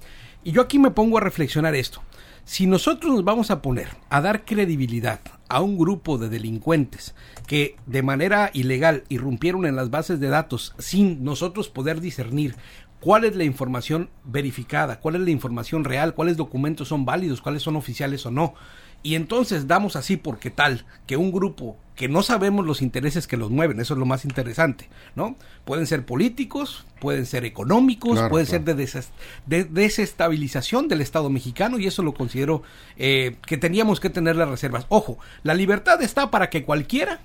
Y 0.42 0.52
yo 0.52 0.62
aquí 0.62 0.78
me 0.78 0.90
pongo 0.90 1.18
a 1.18 1.20
reflexionar 1.20 1.74
esto. 1.74 2.02
Si 2.44 2.66
nosotros 2.66 3.12
nos 3.12 3.24
vamos 3.24 3.50
a 3.50 3.60
poner 3.60 3.88
a 4.08 4.20
dar 4.20 4.44
credibilidad 4.44 5.20
a 5.48 5.60
un 5.60 5.76
grupo 5.76 6.18
de 6.18 6.28
delincuentes 6.28 7.14
que 7.46 7.76
de 7.86 8.02
manera 8.02 8.50
ilegal 8.52 9.04
irrumpieron 9.10 9.66
en 9.66 9.76
las 9.76 9.90
bases 9.90 10.18
de 10.18 10.28
datos 10.28 10.74
sin 10.78 11.22
nosotros 11.22 11.68
poder 11.68 12.00
discernir 12.00 12.56
cuál 13.02 13.24
es 13.24 13.34
la 13.34 13.42
información 13.42 14.10
verificada, 14.22 15.00
cuál 15.00 15.16
es 15.16 15.22
la 15.22 15.30
información 15.30 15.82
real, 15.82 16.14
cuáles 16.14 16.36
documentos 16.36 16.86
son 16.86 17.04
válidos, 17.04 17.42
cuáles 17.42 17.62
son 17.62 17.74
oficiales 17.74 18.24
o 18.26 18.30
no, 18.30 18.54
y 19.02 19.16
entonces 19.16 19.66
damos 19.66 19.96
así 19.96 20.16
porque 20.16 20.50
tal 20.50 20.86
que 21.04 21.16
un 21.16 21.32
grupo 21.32 21.76
que 21.96 22.08
no 22.08 22.22
sabemos 22.22 22.64
los 22.64 22.80
intereses 22.80 23.26
que 23.26 23.36
los 23.36 23.50
mueven, 23.50 23.80
eso 23.80 23.94
es 23.94 23.98
lo 23.98 24.06
más 24.06 24.24
interesante, 24.24 24.88
¿no? 25.16 25.34
Pueden 25.64 25.88
ser 25.88 26.06
políticos, 26.06 26.86
pueden 27.00 27.26
ser 27.26 27.44
económicos, 27.44 28.20
pueden 28.30 28.46
ser 28.46 28.62
de, 28.62 29.64
desestabilización 29.64 30.86
del 30.86 31.00
Estado 31.00 31.28
mexicano 31.28 31.80
y 31.80 31.88
eso 31.88 32.04
lo 32.04 32.14
considero 32.14 32.62
eh, 32.96 33.34
que 33.44 33.56
teníamos 33.58 33.98
que 33.98 34.10
tener 34.10 34.36
las 34.36 34.48
reservas. 34.48 34.86
Ojo, 34.88 35.18
la 35.42 35.54
libertad 35.54 36.00
está 36.02 36.30
para 36.30 36.50
que 36.50 36.64
cualquiera 36.64 37.20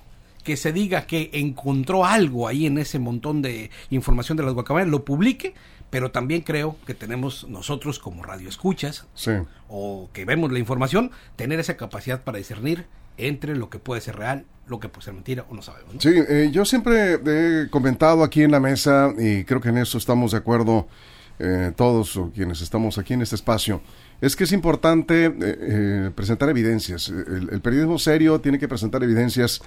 que 0.48 0.56
se 0.56 0.72
diga 0.72 1.02
que 1.02 1.28
encontró 1.34 2.06
algo 2.06 2.48
ahí 2.48 2.64
en 2.64 2.78
ese 2.78 2.98
montón 2.98 3.42
de 3.42 3.70
información 3.90 4.38
de 4.38 4.44
las 4.44 4.54
guacamayas 4.54 4.88
lo 4.88 5.04
publique 5.04 5.52
pero 5.90 6.10
también 6.10 6.40
creo 6.40 6.76
que 6.86 6.94
tenemos 6.94 7.46
nosotros 7.50 7.98
como 7.98 8.22
radioescuchas 8.22 9.04
o 9.68 10.08
que 10.14 10.24
vemos 10.24 10.50
la 10.50 10.58
información, 10.58 11.10
tener 11.36 11.60
esa 11.60 11.76
capacidad 11.76 12.22
para 12.24 12.38
discernir 12.38 12.86
entre 13.18 13.56
lo 13.56 13.68
que 13.68 13.78
puede 13.78 14.00
ser 14.00 14.16
real, 14.16 14.46
lo 14.66 14.80
que 14.80 14.88
puede 14.88 15.04
ser 15.04 15.12
mentira 15.12 15.44
o 15.50 15.54
no 15.54 15.60
sabemos. 15.60 15.96
Sí, 15.98 16.12
eh, 16.14 16.48
yo 16.50 16.64
siempre 16.64 17.18
he 17.26 17.68
comentado 17.68 18.24
aquí 18.24 18.42
en 18.42 18.52
la 18.52 18.60
mesa 18.60 19.12
y 19.18 19.44
creo 19.44 19.60
que 19.60 19.68
en 19.68 19.76
eso 19.76 19.98
estamos 19.98 20.32
de 20.32 20.38
acuerdo 20.38 20.88
eh, 21.38 21.72
todos 21.76 22.18
quienes 22.34 22.62
estamos 22.62 22.96
aquí 22.96 23.12
en 23.12 23.20
este 23.20 23.36
espacio, 23.36 23.82
es 24.20 24.34
que 24.34 24.44
es 24.44 24.52
importante 24.52 25.32
eh, 25.40 26.10
presentar 26.14 26.48
evidencias. 26.48 27.08
el 27.08 27.60
periodismo 27.60 27.98
serio 27.98 28.40
tiene 28.40 28.58
que 28.58 28.66
presentar 28.66 29.04
evidencias 29.04 29.62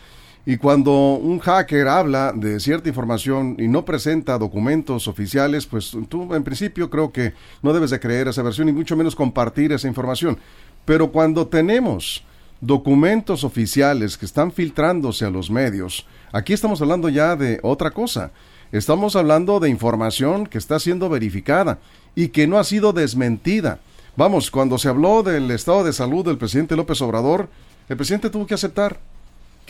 y 0.45 0.57
cuando 0.57 0.91
un 1.13 1.39
hacker 1.39 1.87
habla 1.87 2.33
de 2.35 2.59
cierta 2.59 2.89
información 2.89 3.55
y 3.59 3.67
no 3.67 3.85
presenta 3.85 4.39
documentos 4.39 5.07
oficiales, 5.07 5.67
pues 5.67 5.95
tú 6.09 6.33
en 6.33 6.43
principio 6.43 6.89
creo 6.89 7.11
que 7.11 7.33
no 7.61 7.73
debes 7.73 7.91
de 7.91 7.99
creer 7.99 8.27
esa 8.27 8.41
versión 8.41 8.67
y 8.67 8.73
mucho 8.73 8.95
menos 8.95 9.15
compartir 9.15 9.71
esa 9.71 9.87
información. 9.87 10.39
Pero 10.83 11.11
cuando 11.11 11.47
tenemos 11.47 12.23
documentos 12.59 13.43
oficiales 13.43 14.17
que 14.17 14.25
están 14.25 14.51
filtrándose 14.51 15.25
a 15.25 15.29
los 15.29 15.51
medios, 15.51 16.07
aquí 16.31 16.53
estamos 16.53 16.81
hablando 16.81 17.09
ya 17.09 17.35
de 17.35 17.59
otra 17.61 17.91
cosa. 17.91 18.31
Estamos 18.71 19.15
hablando 19.15 19.59
de 19.59 19.69
información 19.69 20.47
que 20.47 20.57
está 20.57 20.79
siendo 20.79 21.07
verificada 21.07 21.77
y 22.15 22.29
que 22.29 22.47
no 22.47 22.57
ha 22.57 22.63
sido 22.63 22.93
desmentida. 22.93 23.79
Vamos, 24.15 24.49
cuando 24.49 24.79
se 24.79 24.89
habló 24.89 25.21
del 25.21 25.51
estado 25.51 25.83
de 25.83 25.93
salud 25.93 26.25
del 26.25 26.37
presidente 26.39 26.75
López 26.75 26.99
Obrador, 27.01 27.47
el 27.89 27.97
presidente 27.97 28.29
tuvo 28.29 28.47
que 28.47 28.53
aceptar 28.55 28.99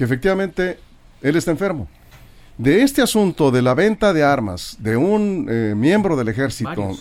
que 0.01 0.05
efectivamente 0.05 0.79
él 1.21 1.35
está 1.35 1.51
enfermo. 1.51 1.87
De 2.57 2.81
este 2.81 3.03
asunto 3.03 3.51
de 3.51 3.61
la 3.61 3.75
venta 3.75 4.13
de 4.13 4.23
armas 4.23 4.75
de 4.79 4.97
un 4.97 5.45
eh, 5.47 5.75
miembro 5.77 6.15
del 6.15 6.27
ejército 6.27 6.97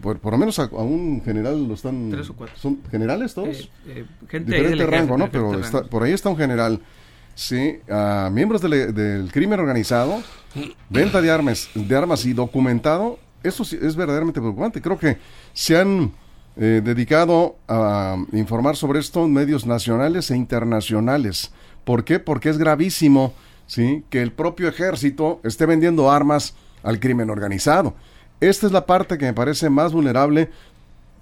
por, 0.00 0.20
por, 0.20 0.32
lo 0.32 0.38
menos 0.38 0.60
a, 0.60 0.66
un 0.66 1.22
general 1.24 1.66
lo 1.66 1.74
están... 1.74 2.10
Tres 2.10 2.30
o 2.30 2.34
cuatro. 2.34 2.56
¿Son 2.56 2.78
generales 2.88 3.34
todos? 3.34 3.68
Eh, 3.88 4.06
eh, 4.30 4.38
Diferente 4.38 4.86
rango, 4.86 5.18
¿no? 5.18 5.28
Pero 5.28 5.58
está, 5.58 5.82
por 5.82 6.04
ahí 6.04 6.12
está 6.12 6.28
un 6.28 6.36
general. 6.36 6.80
Sí, 7.34 7.80
a 7.90 8.30
miembros 8.32 8.62
del, 8.62 9.28
crimen 9.32 9.58
organizado, 9.58 10.22
venta 10.88 11.20
de 11.20 11.32
armas, 11.32 11.68
de 11.74 11.96
armas 11.96 12.24
y 12.26 12.32
documentado, 12.32 13.18
eso 13.42 13.64
es 13.64 13.96
verdaderamente 13.96 14.40
preocupante. 14.40 14.80
Creo 14.80 15.00
que 15.00 15.18
se 15.52 15.76
han 15.76 16.12
eh, 16.56 16.80
dedicado 16.84 17.56
a 17.66 18.16
informar 18.30 18.76
sobre 18.76 19.00
esto 19.00 19.24
en 19.24 19.32
medios 19.32 19.66
nacionales 19.66 20.30
e 20.30 20.36
internacionales. 20.36 21.50
¿Por 21.84 22.04
qué? 22.04 22.18
Porque 22.18 22.48
es 22.48 22.58
gravísimo, 22.58 23.34
¿sí? 23.66 24.04
Que 24.10 24.22
el 24.22 24.32
propio 24.32 24.68
ejército 24.68 25.40
esté 25.44 25.66
vendiendo 25.66 26.10
armas 26.10 26.56
al 26.82 27.00
crimen 27.00 27.30
organizado. 27.30 27.94
Esta 28.40 28.66
es 28.66 28.72
la 28.72 28.86
parte 28.86 29.18
que 29.18 29.26
me 29.26 29.32
parece 29.32 29.70
más 29.70 29.92
vulnerable, 29.92 30.50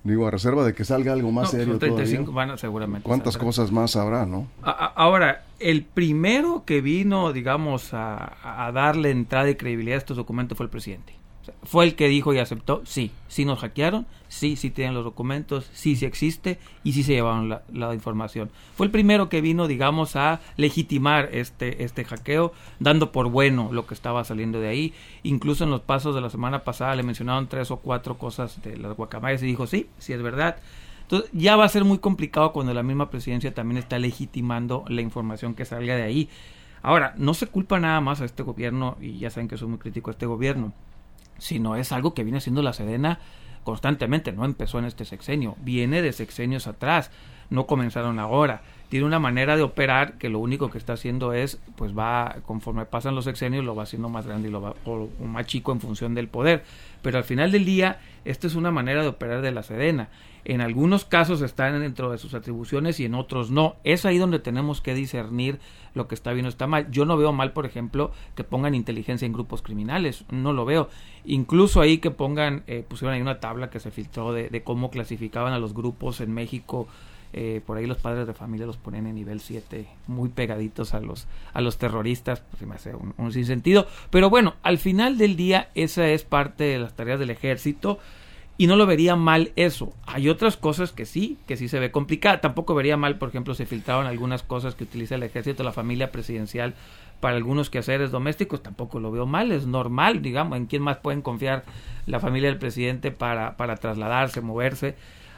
digo, 0.03 0.27
a 0.27 0.31
reserva 0.31 0.65
de 0.65 0.75
que 0.75 0.85
salga 0.85 1.13
algo 1.13 1.31
más 1.31 1.51
serio. 1.51 1.79
35 1.79 2.33
van 2.33 2.57
seguramente. 2.59 3.07
¿Cuántas 3.07 3.37
cosas 3.37 3.71
más 3.71 3.97
habrá, 3.97 4.27
no? 4.27 4.49
ahora, 4.63 5.45
el 5.61 5.85
primero 5.85 6.65
que 6.65 6.81
vino, 6.81 7.33
digamos, 7.33 7.95
a, 7.95 8.67
a 8.67 8.73
darle 8.73 9.11
entrada 9.11 9.51
y 9.51 9.55
credibilidad 9.55 9.97
a 9.97 9.99
estos 9.99 10.17
documentos 10.17 10.57
fue 10.57 10.65
el 10.65 10.71
presidente 10.71 11.22
fue 11.65 11.85
el 11.85 11.95
que 11.95 12.09
dijo 12.09 12.33
y 12.33 12.39
aceptó, 12.39 12.83
sí, 12.85 13.11
sí 13.29 13.45
nos 13.45 13.61
hackearon, 13.61 14.07
sí, 14.29 14.57
sí 14.57 14.71
tienen 14.71 14.95
los 14.95 15.05
documentos, 15.05 15.69
sí, 15.73 15.97
sí 15.97 16.05
existe 16.05 16.59
y 16.85 16.93
sí 16.93 17.03
se 17.03 17.13
llevaron 17.13 17.49
la, 17.49 17.95
información. 17.95 18.51
Fue 18.77 18.87
el 18.87 18.93
primero 18.93 19.29
que 19.29 19.41
vino, 19.41 19.67
digamos, 19.67 20.15
a 20.17 20.41
legitimar 20.57 21.31
este, 21.33 21.83
este 21.85 22.05
hackeo, 22.05 22.53
dando 22.79 23.13
por 23.13 23.29
bueno 23.29 23.71
lo 23.73 23.87
que 23.87 23.95
estaba 23.95 24.25
saliendo 24.25 24.61
de 24.61 24.69
ahí. 24.69 24.95
Incluso 25.23 25.65
en 25.65 25.71
los 25.71 25.81
pasos 25.81 26.15
de 26.15 26.21
la 26.21 26.31
semana 26.31 26.65
pasada 26.65 26.95
le 26.95 27.03
mencionaron 27.03 27.49
tres 27.49 27.71
o 27.71 27.79
cuatro 27.79 28.19
cosas 28.19 28.63
de 28.63 28.77
las 28.77 28.97
guacamayas 28.97 29.43
y 29.43 29.47
dijo, 29.47 29.67
sí, 29.67 29.89
sí 29.99 30.13
es 30.13 30.23
verdad. 30.23 30.57
Entonces 31.03 31.31
ya 31.33 31.57
va 31.57 31.65
a 31.65 31.69
ser 31.69 31.85
muy 31.85 31.99
complicado 31.99 32.53
cuando 32.53 32.73
la 32.73 32.83
misma 32.83 33.11
presidencia 33.11 33.53
también 33.53 33.79
está 33.79 33.99
legitimando 33.99 34.85
la 34.89 35.03
información 35.03 35.55
que 35.55 35.65
salga 35.65 35.97
de 35.97 36.03
ahí. 36.03 36.29
Ahora, 36.83 37.15
no 37.17 37.35
se 37.35 37.47
culpa 37.47 37.79
nada 37.79 38.01
más 38.01 38.21
a 38.21 38.25
este 38.25 38.43
gobierno, 38.43 38.97
y 39.01 39.19
ya 39.19 39.31
saben 39.31 39.47
que 39.47 39.57
soy 39.57 39.69
muy 39.69 39.79
crítico 39.79 40.11
a 40.11 40.13
este 40.13 40.27
gobierno 40.27 40.73
sino 41.39 41.77
es 41.77 41.93
algo 41.93 42.15
que 42.15 42.25
viene 42.25 42.39
haciendo 42.39 42.63
la 42.63 42.73
Sedena 42.73 43.19
constantemente, 43.65 44.33
no 44.33 44.45
empezó 44.45 44.79
en 44.79 44.87
este 44.87 45.05
sexenio, 45.05 45.57
viene 45.61 46.03
de 46.03 46.13
sexenios 46.13 46.67
atrás, 46.67 47.11
no 47.51 47.67
comenzaron 47.67 48.19
ahora. 48.19 48.63
Tiene 48.89 49.07
una 49.07 49.19
manera 49.19 49.57
de 49.57 49.63
operar 49.63 50.19
que 50.19 50.29
lo 50.29 50.39
único 50.39 50.71
que 50.71 50.79
está 50.79 50.95
haciendo 50.95 51.33
es, 51.33 51.61
pues 51.77 51.97
va, 51.97 52.37
conforme 52.45 52.85
pasan 52.85 53.15
los 53.15 53.25
sexenios, 53.25 53.65
lo 53.65 53.75
va 53.75 53.85
haciendo 53.85 54.09
más 54.09 54.27
grande 54.27 54.49
y 54.49 54.51
lo 54.51 54.61
va, 54.61 54.75
o, 54.85 55.09
más 55.25 55.47
chico 55.47 55.73
en 55.73 55.81
función 55.81 56.15
del 56.15 56.29
poder. 56.29 56.65
Pero 57.01 57.19
al 57.19 57.25
final 57.25 57.53
del 57.53 57.65
día, 57.65 58.01
esta 58.25 58.47
es 58.47 58.55
una 58.55 58.71
manera 58.71 59.03
de 59.03 59.09
operar 59.09 59.41
de 59.41 59.51
la 59.51 59.63
Sedena. 59.63 60.09
En 60.45 60.61
algunos 60.61 61.05
casos 61.05 61.41
están 61.41 61.79
dentro 61.81 62.11
de 62.11 62.19
sus 62.19 62.35
atribuciones 62.35 62.99
y 62.99 63.05
en 63.05 63.15
otros 63.15 63.51
no. 63.51 63.77
Es 63.85 64.05
ahí 64.05 64.19
donde 64.19 64.41
tenemos 64.41 64.81
que 64.81 64.95
discernir 64.95 65.61
lo 65.95 66.09
que 66.09 66.17
está 66.17 66.33
bien 66.33 66.47
o 66.47 66.49
está 66.49 66.67
mal. 66.67 66.91
Yo 66.91 67.05
no 67.05 67.17
veo 67.17 67.33
mal, 67.33 67.53
por 67.53 67.65
ejemplo, 67.65 68.11
que 68.35 68.43
pongan 68.43 68.75
inteligencia 68.75 69.27
en 69.27 69.33
grupos 69.33 69.63
criminales. 69.63 70.25
No 70.31 70.53
lo 70.53 70.65
veo. 70.65 70.89
Incluso 71.25 71.81
ahí 71.81 71.99
que 71.99 72.11
pongan, 72.11 72.65
eh, 72.67 72.85
pusieron 72.87 73.15
ahí 73.15 73.21
una 73.21 73.39
tabla 73.39 73.71
que 73.71 73.79
se 73.79 73.93
filtró 73.93 74.33
de, 74.33 74.63
cómo 74.65 74.91
clasificaban 74.91 75.53
a 75.53 75.59
los 75.59 75.75
grupos 75.75 76.21
en 76.21 76.35
México. 76.35 76.89
Eh, 77.35 77.63
por 77.65 77.79
ahí 77.79 77.87
los 77.87 77.97
padres 77.97 78.27
de 78.27 78.35
familia 78.35 78.67
los 78.67 78.77
ponen 78.77 79.07
en 79.07 79.15
nivel 79.15 79.41
7, 79.41 79.87
muy 80.07 80.29
pegaditos 80.29 80.93
a 80.93 81.01
los, 81.01 81.27
a 81.55 81.63
los 81.63 81.79
terroristas, 81.79 82.43
pues 82.51 82.69
me 82.69 82.75
hace 82.75 82.95
un, 82.95 83.15
un 83.17 83.33
sinsentido. 83.33 83.87
Pero 84.11 84.29
bueno, 84.29 84.55
al 84.63 84.77
final 84.77 85.17
del 85.17 85.37
día, 85.37 85.71
esa 85.75 86.07
es 86.09 86.25
parte 86.25 86.65
de 86.65 86.79
las 86.79 86.95
tareas 86.95 87.19
del 87.19 87.31
ejército 87.31 88.01
y 88.59 88.67
no 88.67 88.77
lo 88.77 88.87
vería 88.87 89.17
mal 89.17 89.53
eso. 89.57 89.93
Hay 90.07 90.29
otras 90.29 90.57
cosas 90.57 90.93
que 90.93 91.07
sí, 91.07 91.39
que 91.47 91.57
sí 91.57 91.69
se 91.69 91.81
ve 91.81 91.91
complicada. 91.91 92.41
Tampoco 92.41 92.75
vería 92.75 92.97
mal, 92.97 93.17
por 93.19 93.31
ejemplo, 93.31 93.55
se 93.55 93.67
filtraron 93.67 94.07
algunas 94.07 94.43
cosas 94.43 94.75
que 94.75 94.85
utiliza 94.85 95.15
el 95.15 95.23
ejército, 95.23 95.63
la 95.63 95.73
familia 95.73 96.13
presidencial 96.13 96.75
para 97.23 97.37
algunos 97.37 97.71
quehaceres 97.71 98.11
domésticos, 98.11 98.65
tampoco 98.65 98.99
lo 98.99 99.13
veo 99.13 99.27
mal, 99.27 99.53
es 99.53 99.65
normal, 99.65 100.23
digamos, 100.23 100.59
en 100.59 100.67
quién 100.67 100.83
más 100.83 100.97
pueden 100.97 101.23
confiar 101.23 101.63
la 102.05 102.19
familia 102.19 102.49
del 102.49 102.59
presidente 102.59 103.13
para, 103.13 103.57
para 103.57 103.77
trasladarse, 103.77 104.41
moverse. 104.41 104.97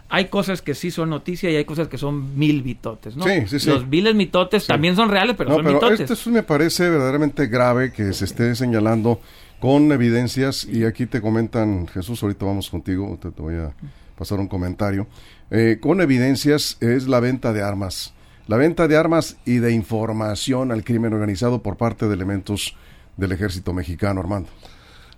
Hay 0.09 0.29
cosas 0.29 0.63
que 0.63 0.75
sí 0.75 0.91
son 0.91 1.11
noticia 1.11 1.51
y 1.51 1.57
hay 1.57 1.67
cosas 1.67 1.89
que 1.89 1.99
son 1.99 2.39
mil 2.39 2.65
mitotes, 2.65 3.17
¿no? 3.17 3.25
Sí, 3.25 3.47
sí, 3.47 3.61
sí. 3.61 3.69
Los 3.69 3.89
viles 3.91 4.15
mitotes 4.15 4.67
también 4.67 4.97
son 4.97 5.11
reales, 5.11 5.37
pero 5.37 5.55
son 5.55 5.63
pero 5.63 5.91
Esto 5.91 6.31
me 6.31 6.43
parece 6.43 6.89
verdaderamente 6.89 7.49
grave 7.49 7.93
que 7.93 8.15
se 8.15 8.25
esté 8.25 8.55
señalando 8.55 9.21
con 9.61 9.91
evidencias, 9.93 10.65
y 10.65 10.85
aquí 10.85 11.07
te 11.07 11.21
comentan, 11.21 11.87
Jesús, 11.89 12.23
ahorita 12.23 12.45
vamos 12.45 12.71
contigo, 12.71 13.19
te, 13.21 13.29
voy 13.31 13.55
a 13.55 13.73
pasar 14.17 14.39
un 14.39 14.49
comentario, 14.49 15.07
eh, 15.51 15.79
con 15.81 16.01
evidencias 16.01 16.77
es 16.81 17.09
la 17.09 17.21
venta 17.21 17.53
de 17.53 17.63
armas, 17.63 18.15
la 18.47 18.57
venta 18.57 18.89
de 18.89 18.97
armas 18.97 19.37
y 19.45 19.59
de 19.59 19.73
información 19.73 20.71
al 20.71 20.85
crimen 20.85 21.13
organizado 21.13 21.63
por 21.63 21.77
parte 21.77 22.07
de 22.07 22.15
elementos 22.15 22.77
del 23.17 23.33
ejército 23.33 23.73
mexicano, 23.73 24.21
Armando. 24.21 24.49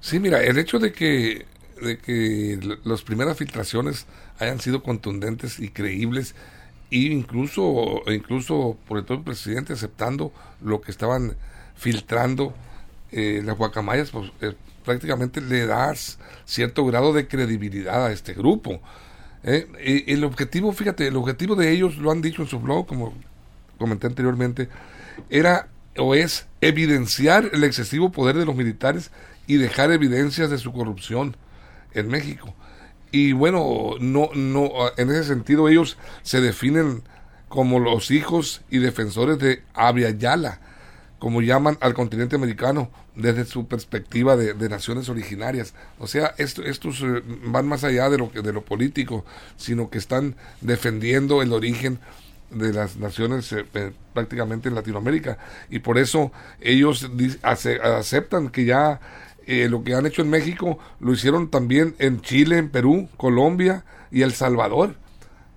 Sí, 0.01 0.21
mira, 0.21 0.43
el 0.43 0.59
hecho 0.59 0.79
de 0.79 0.93
que, 0.93 1.47
de 1.83 1.99
que 1.99 2.59
las 2.85 3.03
primeras 3.03 3.37
filtraciones 3.37 4.07
hayan 4.39 4.61
sido 4.61 4.83
contundentes 4.83 5.59
y 5.59 5.71
creíbles, 5.71 6.35
e 6.91 6.99
incluso, 6.99 8.03
incluso 8.07 8.77
por 8.87 8.99
el 8.99 9.05
el 9.09 9.23
presidente 9.23 9.73
aceptando 9.73 10.33
lo 10.63 10.81
que 10.81 10.91
estaban 10.93 11.37
filtrando, 11.75 12.55
eh, 13.17 13.43
las 13.43 13.57
guacamayas, 13.57 14.11
pues 14.11 14.31
eh, 14.43 14.53
prácticamente 14.85 15.41
le 15.41 15.67
das 15.67 16.19
cierto 16.45 16.85
grado 16.85 17.13
de 17.13 17.27
credibilidad 17.27 18.07
a 18.07 18.13
este 18.13 18.35
grupo. 18.35 18.81
¿eh? 19.43 20.05
el 20.07 20.23
objetivo, 20.23 20.73
fíjate, 20.73 21.09
el 21.09 21.17
objetivo 21.17 21.57
de 21.57 21.71
ellos, 21.73 21.97
lo 21.97 22.11
han 22.11 22.21
dicho 22.21 22.43
en 22.43 22.49
su 22.49 22.61
blog, 22.61 22.87
como 22.87 23.15
comenté 23.79 24.07
anteriormente, 24.07 24.69
era 25.31 25.69
o 25.99 26.15
es 26.15 26.47
evidenciar 26.61 27.51
el 27.55 27.65
excesivo 27.65 28.13
poder 28.13 28.37
de 28.37 28.45
los 28.45 28.55
militares 28.55 29.11
y 29.47 29.57
dejar 29.57 29.91
evidencias 29.93 30.51
de 30.51 30.59
su 30.59 30.73
corrupción 30.73 31.37
en 31.95 32.09
México. 32.09 32.55
Y 33.13 33.33
bueno, 33.33 33.95
no, 33.99 34.29
no, 34.35 34.71
en 34.99 35.11
ese 35.11 35.25
sentido 35.25 35.69
ellos 35.69 35.97
se 36.23 36.43
definen 36.43 37.03
como 37.49 37.79
los 37.79 38.11
hijos 38.11 38.63
y 38.69 38.79
defensores 38.79 39.39
de 39.39 39.63
Abya 39.73 40.11
Yala, 40.11 40.61
como 41.19 41.41
llaman 41.41 41.79
al 41.81 41.95
continente 41.95 42.37
americano 42.37 42.91
desde 43.15 43.45
su 43.45 43.67
perspectiva 43.67 44.37
de, 44.37 44.69
naciones 44.69 45.09
originarias. 45.09 45.75
O 45.99 46.07
sea, 46.07 46.35
esto, 46.39 46.63
estos 46.63 47.01
eh, 47.01 47.23
van 47.45 47.67
más 47.67 47.85
allá 47.85 48.11
de 48.11 48.19
lo, 48.19 48.29
de 48.29 48.53
lo 48.53 48.63
político, 48.63 49.25
sino 49.57 49.89
que 49.89 49.99
están 49.99 50.37
defendiendo 50.61 51.43
el 51.43 51.53
origen 51.53 51.99
de 52.51 52.73
las 52.73 52.97
naciones 52.97 53.51
eh, 53.53 53.65
prácticamente 54.13 54.69
en 54.69 54.75
Latinoamérica. 54.75 55.39
Y 55.71 55.79
por 55.79 55.99
eso 55.99 56.33
ellos 56.61 57.11
aceptan 57.43 58.51
que 58.51 58.67
ya 58.67 59.01
eh, 59.47 59.69
lo 59.71 59.83
que 59.83 59.95
han 59.95 60.07
hecho 60.07 60.23
en 60.23 60.31
México 60.31 60.79
lo 61.01 61.13
hicieron 61.13 61.51
también 61.51 61.95
en 61.99 62.21
Chile, 62.21 62.59
en 62.59 62.69
Perú, 62.69 63.09
Colombia 63.17 63.85
y 64.11 64.23
El 64.23 64.33
Salvador, 64.33 64.97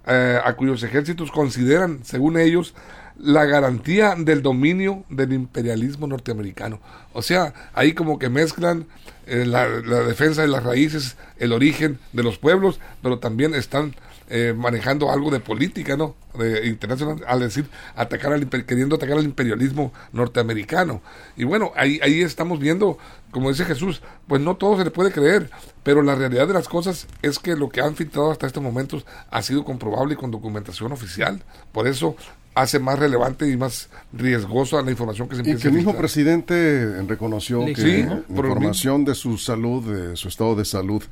a 0.06 0.52
cuyos 0.54 0.82
ejércitos 0.82 1.30
consideran, 1.30 2.00
según 2.04 2.40
ellos, 2.40 2.74
la 3.20 3.46
garantía 3.46 4.16
del 4.18 4.42
dominio 4.42 5.04
del 5.10 5.34
imperialismo 5.34 6.08
norteamericano. 6.08 6.80
O 7.14 7.22
sea, 7.22 7.54
ahí 7.74 7.94
como 7.94 8.18
que 8.18 8.30
mezclan 8.30 8.88
eh, 9.28 9.46
la, 9.46 9.68
defensa 9.68 10.42
de 10.42 10.48
las 10.48 10.64
raíces, 10.64 11.18
el 11.38 11.52
origen 11.52 12.00
de 12.14 12.24
los 12.24 12.38
pueblos, 12.38 12.80
pero 13.02 13.20
también 13.20 13.54
están 13.54 13.96
eh, 14.30 14.54
manejando 14.56 15.12
algo 15.12 15.32
de 15.32 15.40
política, 15.40 15.98
¿no? 15.98 16.16
De 16.38 16.68
internacional, 16.68 17.24
al 17.28 17.40
decir, 17.40 17.68
atacar 17.96 18.32
al, 18.32 18.48
queriendo 18.48 18.96
atacar 18.96 19.18
al 19.18 19.26
imperialismo 19.26 19.92
norteamericano. 20.14 21.02
Y 21.36 21.44
bueno, 21.44 21.72
ahí, 21.76 22.00
ahí 22.02 22.22
estamos 22.22 22.60
viendo, 22.60 22.98
como 23.32 23.50
dice 23.50 23.66
Jesús, 23.66 24.02
pues 24.28 24.42
no 24.42 24.56
todo 24.56 24.78
se 24.78 24.84
le 24.84 24.92
puede 24.92 25.12
creer, 25.12 25.50
pero 25.84 26.04
la 26.04 26.16
realidad 26.16 26.48
de 26.48 26.54
las 26.54 26.68
cosas 26.68 27.08
es 27.22 27.40
que 27.40 27.56
lo 27.56 27.70
que 27.70 27.82
han 27.82 27.96
filtrado 27.96 28.32
hasta 28.32 28.48
este 28.48 28.60
momento 28.60 29.02
ha 29.30 29.42
sido 29.42 29.66
comprobable 29.66 30.14
y 30.14 30.18
con 30.18 30.32
documentación 30.32 30.92
oficial. 30.92 31.44
Por 31.72 31.88
eso 31.88 32.16
hace 32.56 32.80
más 32.80 33.00
relevante 33.00 33.50
y 33.50 33.58
más 33.58 33.90
riesgoso 34.12 34.82
la 34.82 34.92
información 34.92 35.30
que 35.30 35.36
se 35.36 35.42
empieza 35.42 35.60
Y 35.60 35.62
que 35.62 35.68
el 35.70 35.74
mismo 35.74 35.96
presidente 35.96 37.02
reconoció 37.04 37.66
que 37.66 38.06
la 38.06 38.24
información 38.30 39.06
de 39.06 39.16
su 39.16 39.38
salud, 39.38 39.84
de 39.94 40.16
su 40.16 40.28
estado 40.28 40.56
de 40.56 40.66
salud, 40.66 41.04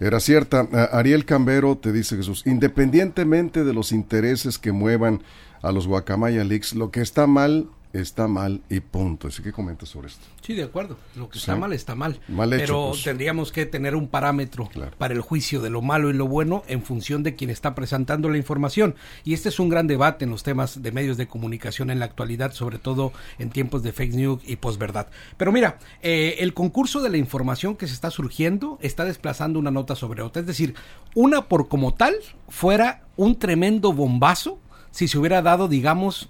era 0.00 0.20
cierta. 0.20 0.68
Ariel 0.92 1.24
Cambero 1.24 1.76
te 1.76 1.92
dice 1.92 2.16
Jesús, 2.16 2.42
independientemente 2.46 3.64
de 3.64 3.72
los 3.72 3.92
intereses 3.92 4.58
que 4.58 4.72
muevan 4.72 5.22
a 5.62 5.72
los 5.72 5.86
Guacamaya 5.86 6.44
Leaks, 6.44 6.74
lo 6.74 6.90
que 6.90 7.00
está 7.00 7.26
mal 7.26 7.68
está 7.92 8.26
mal 8.28 8.62
y 8.68 8.80
punto. 8.80 9.28
Así 9.28 9.42
que 9.42 9.52
comentas 9.52 9.88
sobre 9.90 10.08
esto. 10.08 10.24
Sí, 10.40 10.54
de 10.54 10.62
acuerdo. 10.64 10.96
Lo 11.14 11.28
que 11.28 11.38
está 11.38 11.56
mal 11.56 11.72
está 11.72 11.94
mal. 11.94 12.18
Mal 12.28 12.52
hecho, 12.52 12.62
Pero 12.62 12.88
pues. 12.90 13.02
tendríamos 13.04 13.52
que 13.52 13.66
tener 13.66 13.94
un 13.94 14.08
parámetro 14.08 14.66
Claro. 14.68 14.92
para 14.98 15.14
el 15.14 15.20
juicio 15.20 15.60
de 15.60 15.70
lo 15.70 15.82
malo 15.82 16.10
y 16.10 16.14
lo 16.14 16.26
bueno 16.26 16.62
en 16.68 16.82
función 16.82 17.22
de 17.22 17.36
quien 17.36 17.50
está 17.50 17.74
presentando 17.74 18.28
la 18.28 18.38
información. 18.38 18.94
Y 19.24 19.34
este 19.34 19.48
es 19.50 19.58
un 19.60 19.68
gran 19.68 19.86
debate 19.86 20.24
en 20.24 20.30
los 20.30 20.42
temas 20.42 20.82
de 20.82 20.92
medios 20.92 21.16
de 21.16 21.28
comunicación 21.28 21.90
en 21.90 21.98
la 21.98 22.06
actualidad, 22.06 22.52
sobre 22.52 22.78
todo 22.78 23.12
en 23.38 23.50
tiempos 23.50 23.82
de 23.82 23.92
fake 23.92 24.14
news 24.14 24.42
y 24.46 24.56
posverdad. 24.56 25.08
Pero 25.36 25.52
mira, 25.52 25.78
eh, 26.02 26.36
el 26.40 26.54
concurso 26.54 27.00
de 27.02 27.10
la 27.10 27.18
información 27.18 27.76
que 27.76 27.86
se 27.86 27.94
está 27.94 28.10
surgiendo 28.10 28.78
está 28.80 29.04
desplazando 29.04 29.58
una 29.58 29.70
nota 29.70 29.94
sobre 29.96 30.22
otra. 30.22 30.40
Es 30.40 30.46
decir, 30.46 30.74
una 31.14 31.48
por 31.48 31.68
como 31.68 31.94
tal 31.94 32.14
fuera 32.48 33.04
un 33.16 33.38
tremendo 33.38 33.92
bombazo 33.92 34.58
si 34.90 35.08
se 35.08 35.18
hubiera 35.18 35.42
dado, 35.42 35.68
digamos, 35.68 36.28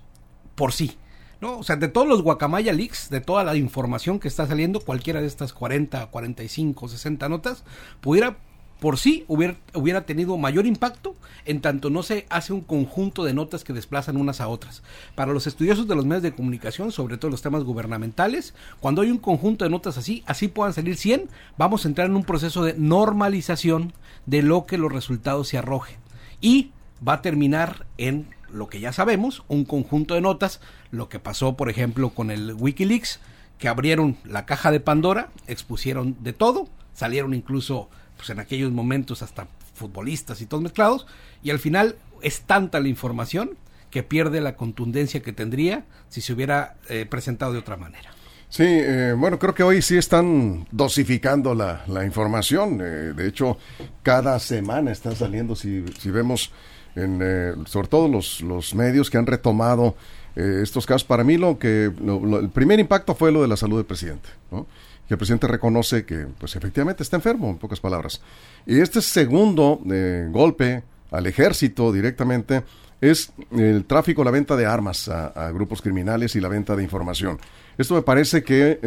por 0.54 0.72
sí. 0.72 0.96
¿No? 1.42 1.58
O 1.58 1.62
sea, 1.64 1.76
de 1.76 1.88
todos 1.88 2.06
los 2.06 2.22
Guacamaya 2.22 2.72
Leaks, 2.72 3.10
de 3.10 3.20
toda 3.20 3.42
la 3.42 3.56
información 3.56 4.20
que 4.20 4.28
está 4.28 4.46
saliendo, 4.46 4.80
cualquiera 4.80 5.20
de 5.20 5.26
estas 5.26 5.52
40, 5.52 6.06
45, 6.06 6.88
60 6.88 7.28
notas, 7.28 7.64
pudiera 8.00 8.38
por 8.78 8.98
sí 8.98 9.24
hubiera, 9.28 9.56
hubiera 9.74 10.06
tenido 10.06 10.36
mayor 10.36 10.66
impacto 10.66 11.14
en 11.44 11.60
tanto 11.60 11.88
no 11.88 12.02
se 12.02 12.26
hace 12.30 12.52
un 12.52 12.62
conjunto 12.62 13.22
de 13.22 13.32
notas 13.32 13.62
que 13.62 13.72
desplazan 13.72 14.16
unas 14.16 14.40
a 14.40 14.48
otras. 14.48 14.82
Para 15.14 15.32
los 15.32 15.46
estudiosos 15.46 15.86
de 15.86 15.94
los 15.94 16.04
medios 16.04 16.24
de 16.24 16.34
comunicación, 16.34 16.90
sobre 16.90 17.16
todo 17.16 17.30
los 17.30 17.42
temas 17.42 17.62
gubernamentales, 17.62 18.54
cuando 18.80 19.02
hay 19.02 19.10
un 19.12 19.18
conjunto 19.18 19.64
de 19.64 19.70
notas 19.70 19.98
así, 19.98 20.24
así 20.26 20.48
puedan 20.48 20.72
salir 20.72 20.96
100, 20.96 21.28
vamos 21.58 21.84
a 21.84 21.88
entrar 21.88 22.08
en 22.08 22.16
un 22.16 22.24
proceso 22.24 22.64
de 22.64 22.74
normalización 22.74 23.92
de 24.26 24.42
lo 24.42 24.66
que 24.66 24.78
los 24.78 24.92
resultados 24.92 25.46
se 25.46 25.58
arrojen. 25.58 25.98
Y 26.40 26.72
va 27.06 27.14
a 27.14 27.22
terminar 27.22 27.86
en 27.98 28.26
lo 28.52 28.68
que 28.68 28.80
ya 28.80 28.92
sabemos, 28.92 29.42
un 29.48 29.64
conjunto 29.64 30.14
de 30.14 30.20
notas, 30.20 30.60
lo 30.90 31.08
que 31.08 31.18
pasó 31.18 31.56
por 31.56 31.70
ejemplo 31.70 32.10
con 32.10 32.30
el 32.30 32.54
Wikileaks, 32.54 33.20
que 33.58 33.68
abrieron 33.68 34.16
la 34.24 34.44
caja 34.46 34.70
de 34.70 34.80
Pandora, 34.80 35.30
expusieron 35.46 36.16
de 36.20 36.32
todo, 36.32 36.68
salieron 36.94 37.34
incluso 37.34 37.88
pues 38.16 38.30
en 38.30 38.40
aquellos 38.40 38.72
momentos 38.72 39.22
hasta 39.22 39.48
futbolistas 39.74 40.40
y 40.40 40.46
todos 40.46 40.62
mezclados, 40.62 41.06
y 41.42 41.50
al 41.50 41.58
final 41.58 41.96
es 42.20 42.42
tanta 42.42 42.80
la 42.80 42.88
información 42.88 43.50
que 43.90 44.02
pierde 44.02 44.40
la 44.40 44.56
contundencia 44.56 45.22
que 45.22 45.32
tendría 45.32 45.84
si 46.08 46.20
se 46.20 46.32
hubiera 46.32 46.76
eh, 46.88 47.06
presentado 47.08 47.52
de 47.52 47.58
otra 47.58 47.76
manera. 47.76 48.10
Sí, 48.48 48.64
eh, 48.66 49.14
bueno, 49.16 49.38
creo 49.38 49.54
que 49.54 49.62
hoy 49.62 49.80
sí 49.80 49.96
están 49.96 50.66
dosificando 50.70 51.54
la, 51.54 51.84
la 51.86 52.04
información. 52.04 52.80
eh, 52.82 53.14
de 53.14 53.26
hecho, 53.26 53.56
cada 54.02 54.38
semana 54.40 54.92
están 54.92 55.16
saliendo, 55.16 55.56
si, 55.56 55.84
si 55.98 56.10
vemos, 56.10 56.52
en, 56.96 57.20
eh, 57.22 57.52
sobre 57.66 57.88
todo 57.88 58.08
los, 58.08 58.40
los 58.42 58.74
medios 58.74 59.10
que 59.10 59.18
han 59.18 59.26
retomado 59.26 59.94
eh, 60.36 60.60
estos 60.62 60.86
casos. 60.86 61.04
Para 61.04 61.24
mí, 61.24 61.36
lo 61.36 61.58
que 61.58 61.90
lo- 62.04 62.38
el 62.40 62.48
primer 62.50 62.80
impacto 62.80 63.14
fue 63.14 63.30
lo 63.32 63.42
de 63.42 63.48
la 63.48 63.56
salud 63.56 63.76
del 63.76 63.86
presidente, 63.86 64.28
¿no? 64.50 64.66
que 65.08 65.14
el 65.14 65.18
presidente 65.18 65.46
reconoce 65.46 66.04
que, 66.04 66.26
pues, 66.38 66.54
efectivamente 66.56 67.02
está 67.02 67.16
enfermo, 67.16 67.50
en 67.50 67.58
pocas 67.58 67.80
palabras. 67.80 68.20
Y 68.66 68.80
este 68.80 69.02
segundo 69.02 69.80
eh, 69.90 70.26
golpe 70.30 70.82
al 71.10 71.26
ejército 71.26 71.92
directamente 71.92 72.62
es 73.00 73.32
el 73.50 73.84
tráfico, 73.84 74.22
la 74.24 74.30
venta 74.30 74.54
de 74.56 74.64
armas 74.64 75.08
a, 75.08 75.50
grupos 75.50 75.82
criminales 75.82 76.36
y 76.36 76.40
la 76.40 76.48
venta 76.48 76.76
de 76.76 76.82
información. 76.84 77.38
Esto 77.76 77.94
me 77.94 78.02
parece 78.02 78.42
que 78.44 78.78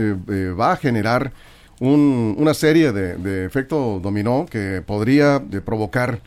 va 0.57 0.71
a 0.71 0.77
generar 0.77 1.33
un- 1.81 2.33
una 2.39 2.53
serie 2.53 2.93
de, 2.93 3.17
de 3.17 3.45
efecto 3.45 3.99
dominó 4.01 4.45
que 4.49 4.81
podría 4.85 5.43
provocar 5.65 6.21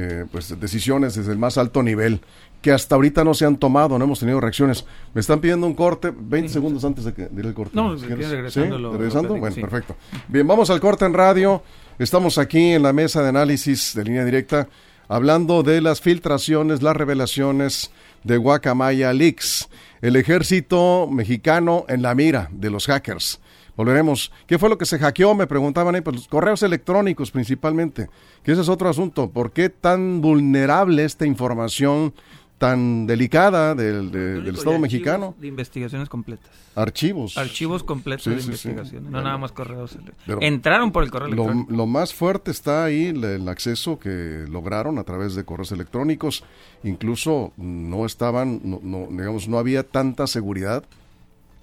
eh, 0.00 0.24
pues 0.30 0.58
decisiones 0.60 1.16
desde 1.16 1.32
el 1.32 1.38
más 1.38 1.58
alto 1.58 1.82
nivel 1.82 2.20
que 2.62 2.70
hasta 2.72 2.94
ahorita 2.94 3.24
no 3.24 3.34
se 3.34 3.44
han 3.46 3.56
tomado, 3.56 3.98
no 3.98 4.04
hemos 4.04 4.20
tenido 4.20 4.40
reacciones. 4.40 4.84
Me 5.12 5.20
están 5.20 5.40
pidiendo 5.40 5.66
un 5.66 5.74
corte, 5.74 6.12
20 6.16 6.48
segundos 6.52 6.84
antes 6.84 7.04
de 7.04 7.12
que 7.14 7.26
de 7.26 7.40
ir 7.40 7.46
al 7.46 7.54
corte. 7.54 7.72
No, 7.74 7.94
regresando 7.96 8.50
¿Sí? 8.76 8.82
lo- 8.82 8.92
¿Regresando? 8.92 9.36
bueno, 9.36 9.54
sí. 9.54 9.60
perfecto. 9.60 9.96
Bien, 10.28 10.46
vamos 10.46 10.70
al 10.70 10.80
corte 10.80 11.04
en 11.04 11.14
radio. 11.14 11.62
Estamos 11.98 12.38
aquí 12.38 12.72
en 12.74 12.82
la 12.84 12.92
mesa 12.92 13.22
de 13.22 13.28
análisis 13.30 13.92
de 13.94 14.04
línea 14.04 14.24
directa 14.24 14.68
hablando 15.08 15.62
de 15.62 15.80
las 15.80 16.00
filtraciones, 16.00 16.82
las 16.82 16.96
revelaciones 16.96 17.90
de 18.24 18.36
Guacamaya 18.36 19.12
Leaks. 19.12 19.68
El 20.00 20.14
ejército 20.16 21.08
mexicano 21.10 21.84
en 21.88 22.02
la 22.02 22.14
mira 22.14 22.48
de 22.52 22.70
los 22.70 22.86
hackers. 22.86 23.40
Volveremos. 23.78 24.30
¿Qué 24.46 24.58
fue 24.58 24.68
lo 24.68 24.76
que 24.76 24.84
se 24.84 24.98
hackeó? 24.98 25.34
Me 25.36 25.46
preguntaban 25.46 25.94
ahí, 25.94 26.00
pues 26.02 26.16
los 26.16 26.28
correos 26.28 26.62
electrónicos 26.64 27.30
principalmente. 27.30 28.10
Que 28.42 28.52
ese 28.52 28.60
es 28.62 28.68
otro 28.68 28.88
asunto. 28.90 29.30
¿Por 29.30 29.52
qué 29.52 29.70
tan 29.70 30.20
vulnerable 30.20 31.04
esta 31.04 31.24
información 31.24 32.12
tan 32.58 33.06
delicada 33.06 33.76
del, 33.76 34.10
de- 34.10 34.40
del 34.42 34.56
Estado 34.56 34.80
mexicano? 34.80 35.36
De 35.38 35.46
investigaciones 35.46 36.08
completas. 36.08 36.50
Archivos. 36.74 37.38
Archivos 37.38 37.84
completos 37.84 38.24
Sí, 38.24 38.30
de 38.30 38.36
sí, 38.40 38.42
sí. 38.42 38.68
investigación. 38.70 39.12
No 39.12 39.22
nada 39.22 39.38
más 39.38 39.52
correos. 39.52 39.96
Pero- 40.26 40.42
Entraron 40.42 40.90
por 40.90 41.04
el 41.04 41.10
correo 41.12 41.28
Lo, 41.28 41.34
electrónico. 41.44 41.72
lo 41.72 41.86
más 41.86 42.12
fuerte 42.12 42.50
está 42.50 42.84
ahí 42.84 43.06
el, 43.06 43.22
el 43.22 43.48
acceso 43.48 44.00
que 44.00 44.44
lograron 44.50 44.98
a 44.98 45.04
través 45.04 45.36
de 45.36 45.44
correos 45.44 45.70
electrónicos. 45.70 46.42
Incluso 46.82 47.52
no 47.56 48.04
estaban, 48.06 48.60
no, 48.64 48.80
no, 48.82 49.06
digamos, 49.08 49.46
no 49.48 49.56
había 49.58 49.84
tanta 49.84 50.26
seguridad. 50.26 50.82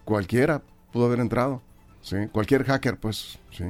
Cualquiera 0.06 0.62
pudo 0.94 1.06
haber 1.08 1.20
entrado. 1.20 1.62
¿Sí? 2.06 2.16
Cualquier 2.32 2.64
hacker, 2.64 2.98
pues. 2.98 3.40
¿sí? 3.52 3.64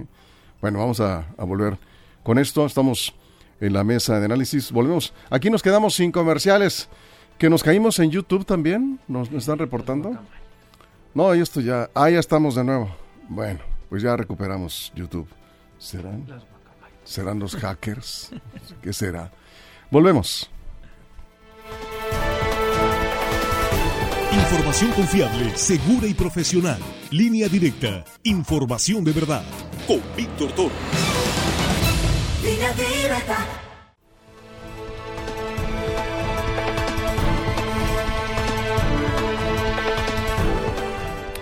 Bueno, 0.61 0.79
vamos 0.79 0.99
a, 0.99 1.25
a 1.37 1.43
volver 1.45 1.77
con 2.23 2.37
esto. 2.37 2.65
Estamos 2.65 3.15
en 3.61 3.73
la 3.73 3.83
mesa 3.83 4.19
de 4.19 4.25
análisis. 4.25 4.71
Volvemos. 4.71 5.13
Aquí 5.29 5.49
nos 5.49 5.63
quedamos 5.63 5.95
sin 5.95 6.11
comerciales. 6.11 6.89
Que 7.37 7.49
nos 7.49 7.63
caímos 7.63 7.99
en 7.99 8.11
YouTube 8.11 8.45
también. 8.45 8.99
Nos, 9.07 9.31
nos 9.31 9.43
están 9.43 9.57
reportando. 9.57 10.17
No, 11.13 11.33
y 11.33 11.39
esto 11.39 11.61
ya. 11.61 11.89
Ah, 11.93 12.09
ya 12.09 12.19
estamos 12.19 12.55
de 12.55 12.63
nuevo. 12.63 12.95
Bueno, 13.29 13.59
pues 13.89 14.01
ya 14.03 14.15
recuperamos 14.15 14.91
YouTube. 14.95 15.27
¿Serán? 15.77 16.25
¿Serán 17.03 17.39
los 17.39 17.55
hackers? 17.55 18.31
¿Qué 18.81 18.91
será? 18.93 19.31
Volvemos. 19.91 20.49
Información 24.45 24.91
confiable, 24.91 25.57
segura 25.57 26.05
y 26.05 26.13
profesional. 26.13 26.77
Línea 27.09 27.47
directa. 27.47 28.05
Información 28.21 29.03
de 29.03 29.11
verdad. 29.11 29.43
Con 29.87 29.99
Víctor 30.15 30.51
Toro. 30.51 30.71
Línea 32.43 32.71
directa. 32.73 33.37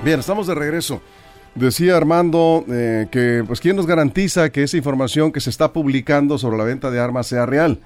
Bien, 0.05 0.21
estamos 0.21 0.47
de 0.47 0.55
regreso. 0.55 1.01
Decía 1.55 1.97
Armando 1.97 2.63
eh, 2.69 3.07
que, 3.11 3.43
pues, 3.45 3.59
¿quién 3.59 3.75
nos 3.75 3.85
garantiza 3.85 4.49
que 4.49 4.63
esa 4.63 4.77
información 4.77 5.33
que 5.33 5.41
se 5.41 5.49
está 5.49 5.73
publicando 5.73 6.37
sobre 6.37 6.57
la 6.57 6.63
venta 6.63 6.89
de 6.89 7.01
armas 7.01 7.27
sea 7.27 7.45
real? 7.45 7.81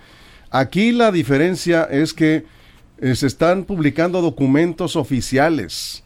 Aquí 0.51 0.91
la 0.91 1.11
diferencia 1.11 1.85
es 1.85 2.13
que 2.13 2.45
eh, 2.99 3.15
se 3.15 3.27
están 3.27 3.63
publicando 3.63 4.21
documentos 4.21 4.95
oficiales, 4.95 6.03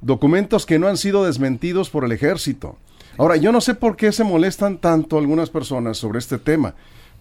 documentos 0.00 0.66
que 0.66 0.78
no 0.78 0.88
han 0.88 0.96
sido 0.96 1.24
desmentidos 1.24 1.90
por 1.90 2.04
el 2.04 2.12
ejército. 2.12 2.76
Ahora, 3.16 3.36
yo 3.36 3.50
no 3.50 3.60
sé 3.60 3.74
por 3.74 3.96
qué 3.96 4.12
se 4.12 4.22
molestan 4.22 4.78
tanto 4.78 5.18
algunas 5.18 5.50
personas 5.50 5.98
sobre 5.98 6.20
este 6.20 6.38
tema. 6.38 6.74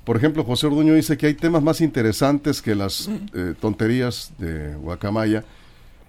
Por 0.04 0.16
ejemplo, 0.16 0.44
José 0.44 0.68
Orduño 0.68 0.94
dice 0.94 1.18
que 1.18 1.26
hay 1.26 1.34
temas 1.34 1.64
más 1.64 1.82
interesantes 1.82 2.62
que 2.62 2.76
las 2.76 3.10
eh, 3.34 3.56
tonterías 3.60 4.32
de 4.38 4.76
Guacamaya. 4.76 5.44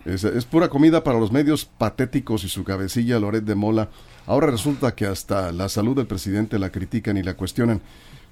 Es, 0.05 0.25
pura 0.45 0.69
comida 0.69 1.03
para 1.03 1.19
los 1.19 1.33
medios 1.33 1.65
patéticos 1.65 2.45
y 2.45 2.49
su 2.49 2.65
cabecilla, 2.65 3.19
Loret 3.19 3.45
de 3.45 3.55
Mola. 3.55 3.89
Ahora 4.27 4.47
resulta 4.49 4.95
que 4.95 5.07
hasta 5.07 5.51
la 5.53 5.69
salud 5.69 5.97
del 5.97 6.07
presidente 6.07 6.59
la 6.59 6.71
critican 6.71 7.17
y 7.17 7.23
la 7.23 7.35
cuestionan. 7.35 7.81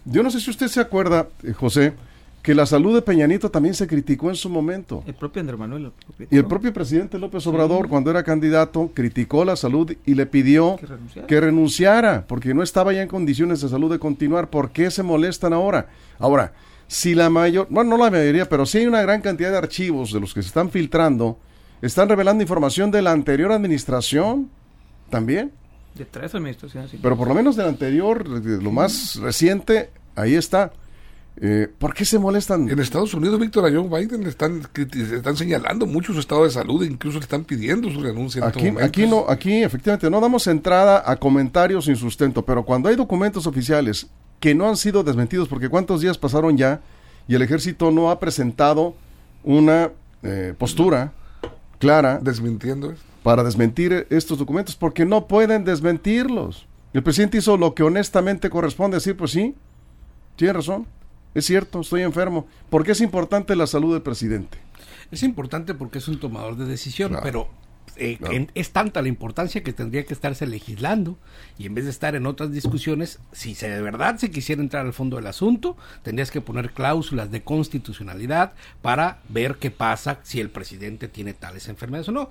Yo 0.05 0.23
no 0.23 0.31
sé 0.31 0.41
si 0.41 0.51
usted 0.51 0.69
se 0.69 0.81
acuerda, 0.81 1.29
eh, 1.43 1.53
José, 1.53 1.95
que 2.47 2.55
la 2.55 2.65
salud 2.65 2.95
de 2.95 3.03
Peñanito 3.03 3.51
también 3.51 3.75
se 3.75 3.89
criticó 3.89 4.29
en 4.31 4.37
su 4.37 4.49
momento. 4.49 5.03
El 5.05 5.15
propio 5.15 5.41
Andrés 5.41 5.59
Manuel. 5.59 5.83
lo. 5.83 5.93
Y 6.31 6.37
el 6.37 6.45
propio 6.45 6.73
presidente 6.73 7.19
López 7.19 7.45
Obrador, 7.49 7.89
cuando 7.89 8.09
era 8.09 8.23
candidato, 8.23 8.93
criticó 8.95 9.45
la 9.45 9.57
salud 9.57 9.93
y 10.07 10.15
le 10.15 10.27
pidió 10.27 10.77
Que 10.77 10.87
renunciara. 10.87 11.27
que 11.27 11.41
renunciara, 11.41 12.25
porque 12.29 12.55
no 12.55 12.63
estaba 12.63 12.93
ya 12.93 13.03
en 13.03 13.09
condiciones 13.09 13.63
de 13.63 13.69
salud 13.69 13.91
de 13.91 13.99
continuar. 13.99 14.49
¿Por 14.49 14.71
qué 14.71 14.93
se 14.93 15.03
molestan 15.03 15.53
ahora? 15.55 15.89
Ahora, 16.21 16.53
si 16.87 17.17
la 17.17 17.31
mayor, 17.31 17.67
bueno, 17.69 17.91
no 17.97 18.05
la 18.05 18.13
mayoría, 18.13 18.49
pero 18.49 18.65
sí 18.65 18.79
hay 18.79 18.87
una 18.87 19.03
gran 19.03 19.23
cantidad 19.23 19.51
de 19.51 19.59
archivos 19.59 20.13
de 20.13 20.21
los 20.21 20.33
que 20.33 20.41
se 20.41 20.47
están 20.47 20.71
filtrando, 20.71 21.41
están 21.83 22.09
revelando 22.09 22.43
información 22.45 22.93
de 22.93 23.03
la 23.03 23.11
anterior 23.11 23.51
administración 23.51 24.49
también, 25.11 25.51
De 25.97 26.05
tres 26.05 26.33
administraciones. 26.33 26.93
sí. 26.93 26.99
pero 27.03 27.17
por 27.17 27.27
lo 27.27 27.35
menos 27.35 27.57
de 27.57 27.65
la 27.65 27.71
anterior, 27.71 28.41
de 28.41 28.63
lo 28.63 28.71
más 28.71 29.17
reciente, 29.17 29.91
ahí 30.15 30.37
está. 30.37 30.71
Eh, 31.39 31.69
¿Por 31.79 31.93
qué 31.93 32.05
se 32.07 32.19
molestan? 32.19 32.69
En 32.71 32.79
Estados 32.79 33.13
Unidos, 33.13 33.39
Víctor, 33.39 33.67
a 33.67 33.71
Joe 33.71 33.89
Biden 33.89 34.23
le 34.23 34.31
están, 34.31 34.63
le 34.75 35.17
están 35.17 35.37
señalando 35.37 35.85
mucho 35.85 36.15
su 36.15 36.21
estado 36.21 36.45
de 36.45 36.51
salud, 36.51 36.83
incluso 36.85 37.19
le 37.19 37.25
están 37.25 37.45
pidiendo 37.45 37.91
su 37.91 38.01
renuncia 38.01 38.39
en 38.43 38.49
Aquí, 38.49 38.59
momentos. 38.67 38.83
aquí 38.89 39.07
no, 39.07 39.27
aquí 39.29 39.63
efectivamente 39.63 40.09
no 40.09 40.19
damos 40.21 40.47
entrada 40.47 41.03
a 41.05 41.17
comentarios 41.17 41.85
sin 41.85 41.97
sustento, 41.97 42.43
pero 42.45 42.65
cuando 42.65 42.89
hay 42.89 42.97
documentos 42.97 43.47
oficiales 43.47 44.07
que 44.41 44.55
no 44.55 44.67
han 44.67 44.77
sido 44.79 45.03
desmentidos, 45.05 45.49
porque 45.49 45.69
cuántos 45.69 46.01
días 46.01 46.17
pasaron 46.17 46.57
ya 46.57 46.81
y 47.29 47.35
el 47.35 47.43
ejército 47.43 47.91
no 47.91 48.11
ha 48.11 48.19
presentado 48.19 48.95
una 49.45 49.91
eh, 50.23 50.55
postura 50.57 51.13
clara 51.79 52.19
Desmintiendo. 52.23 52.95
para 53.23 53.45
desmentir 53.45 54.07
estos 54.09 54.39
documentos, 54.39 54.75
porque 54.75 55.05
no 55.05 55.27
pueden 55.27 55.65
desmentirlos. 55.65 56.67
El 56.95 57.03
presidente 57.03 57.37
hizo 57.39 57.59
lo 57.59 57.75
que 57.75 57.83
honestamente 57.83 58.49
corresponde 58.49 58.97
decir, 58.97 59.17
pues 59.19 59.33
sí, 59.33 59.55
tiene 60.37 60.55
razón, 60.55 60.87
es 61.39 61.45
cierto, 61.47 61.81
estoy 61.81 62.03
enfermo. 62.03 62.47
¿Por 62.71 62.85
qué 62.85 62.93
es 62.93 63.01
importante 63.01 63.55
la 63.57 63.67
salud 63.67 63.93
del 63.93 64.03
presidente? 64.03 64.59
Es 65.11 65.23
importante 65.23 65.75
porque 65.75 65.99
es 65.99 66.09
un 66.09 66.19
tomador 66.19 66.57
de 66.57 66.65
decisión, 66.67 67.11
Claro. 67.11 67.23
pero 67.25 67.49
eh, 67.99 68.19
Claro. 68.19 68.35
en- 68.35 68.51
es 68.55 68.73
tanta 68.73 69.01
la 69.01 69.09
importancia 69.09 69.63
que 69.63 69.73
tendría 69.73 70.05
que 70.05 70.13
estarse 70.13 70.47
legislando 70.47 71.17
y 71.57 71.65
en 71.65 71.75
vez 71.75 71.85
de 71.85 71.91
estar 71.91 72.15
en 72.15 72.27
otras 72.27 72.53
discusiones, 72.53 73.21
si 73.33 73.55
se 73.55 73.71
de 73.71 73.81
verdad 73.81 74.17
se 74.19 74.31
quisiera 74.31 74.61
entrar 74.61 74.85
al 74.85 74.93
fondo 74.93 75.17
del 75.17 75.27
asunto, 75.29 75.79
tendrías 76.03 76.31
que 76.31 76.43
poner 76.43 76.73
cláusulas 76.73 77.31
de 77.31 77.43
constitucionalidad 77.43 78.53
para 78.83 79.21
ver 79.31 79.57
qué 79.57 79.71
pasa 79.71 80.19
si 80.25 80.41
el 80.41 80.51
presidente 80.51 81.09
tiene 81.09 81.33
tales 81.33 81.69
enfermedades 81.69 82.09
o 82.09 82.13
no. 82.13 82.29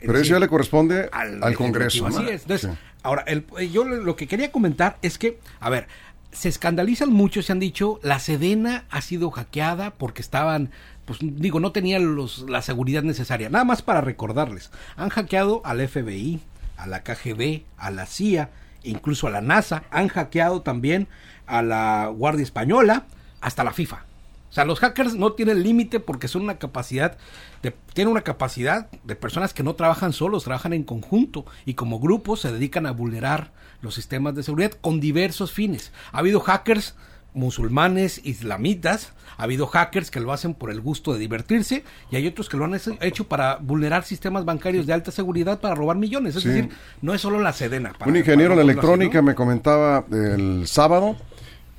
Es 0.00 0.06
Pero 0.06 0.18
eso 0.18 0.32
ya 0.34 0.40
le 0.40 0.48
corresponde 0.48 1.08
al, 1.12 1.42
al 1.44 1.54
Congreso. 1.54 2.06
Así 2.06 2.22
es. 2.28 2.42
Entonces, 2.42 2.70
Sí. 2.72 2.78
ahora, 3.02 3.22
el- 3.28 3.46
eh, 3.58 3.70
yo 3.70 3.84
lo 3.84 4.16
que 4.16 4.26
quería 4.26 4.50
comentar 4.50 4.98
es 5.02 5.16
que, 5.18 5.38
a 5.60 5.70
ver, 5.70 5.86
se 6.34 6.48
escandalizan 6.48 7.12
mucho, 7.12 7.42
se 7.42 7.52
han 7.52 7.60
dicho, 7.60 8.00
la 8.02 8.18
Sedena 8.18 8.84
ha 8.90 9.00
sido 9.00 9.30
hackeada 9.30 9.94
porque 9.94 10.20
estaban, 10.20 10.70
pues 11.04 11.20
digo, 11.22 11.60
no 11.60 11.72
tenían 11.72 12.16
los, 12.16 12.44
la 12.48 12.60
seguridad 12.60 13.02
necesaria. 13.02 13.48
Nada 13.48 13.64
más 13.64 13.82
para 13.82 14.00
recordarles, 14.00 14.70
han 14.96 15.08
hackeado 15.08 15.62
al 15.64 15.86
FBI, 15.86 16.40
a 16.76 16.86
la 16.86 17.02
KGB, 17.02 17.62
a 17.78 17.90
la 17.90 18.06
CIA, 18.06 18.50
incluso 18.82 19.28
a 19.28 19.30
la 19.30 19.40
NASA, 19.40 19.84
han 19.90 20.08
hackeado 20.08 20.62
también 20.62 21.08
a 21.46 21.62
la 21.62 22.08
Guardia 22.08 22.42
Española, 22.42 23.06
hasta 23.40 23.64
la 23.64 23.72
FIFA. 23.72 24.04
O 24.54 24.56
sea, 24.56 24.64
los 24.64 24.78
hackers 24.78 25.16
no 25.16 25.32
tienen 25.32 25.64
límite 25.64 25.98
porque 25.98 26.28
son 26.28 26.42
una 26.42 26.58
capacidad, 26.58 27.16
de, 27.60 27.72
tienen 27.92 28.12
una 28.12 28.20
capacidad 28.20 28.88
de 29.02 29.16
personas 29.16 29.52
que 29.52 29.64
no 29.64 29.74
trabajan 29.74 30.12
solos, 30.12 30.44
trabajan 30.44 30.72
en 30.72 30.84
conjunto 30.84 31.44
y 31.66 31.74
como 31.74 31.98
grupos 31.98 32.42
se 32.42 32.52
dedican 32.52 32.86
a 32.86 32.92
vulnerar 32.92 33.50
los 33.82 33.96
sistemas 33.96 34.36
de 34.36 34.44
seguridad 34.44 34.70
con 34.80 35.00
diversos 35.00 35.50
fines. 35.50 35.90
Ha 36.12 36.18
habido 36.18 36.38
hackers 36.38 36.94
musulmanes, 37.32 38.20
islamitas, 38.24 39.12
ha 39.38 39.42
habido 39.42 39.66
hackers 39.66 40.12
que 40.12 40.20
lo 40.20 40.32
hacen 40.32 40.54
por 40.54 40.70
el 40.70 40.80
gusto 40.80 41.12
de 41.12 41.18
divertirse 41.18 41.82
y 42.12 42.14
hay 42.14 42.28
otros 42.28 42.48
que 42.48 42.56
lo 42.56 42.64
han 42.64 42.78
hecho- 43.00 43.26
para 43.26 43.56
vulnerar 43.56 44.04
sistemas 44.04 44.44
bancarios 44.44 44.86
de 44.86 44.92
alta 44.92 45.10
seguridad 45.10 45.58
para 45.60 45.74
robar 45.74 45.96
millones. 45.96 46.36
Es 46.36 46.44
Sí. 46.44 46.48
decir, 46.50 46.68
no 47.02 47.12
es 47.12 47.20
solo 47.20 47.40
la 47.40 47.52
Sedena. 47.52 47.92
para- 47.92 48.08
Un 48.08 48.16
ingeniero 48.16 48.54
nosotros 48.54 48.70
electrónica 48.72 49.18
así, 49.18 49.24
¿no? 49.24 49.30
me 49.30 49.34
comentaba 49.34 50.04
el 50.12 50.68
sábado 50.68 51.16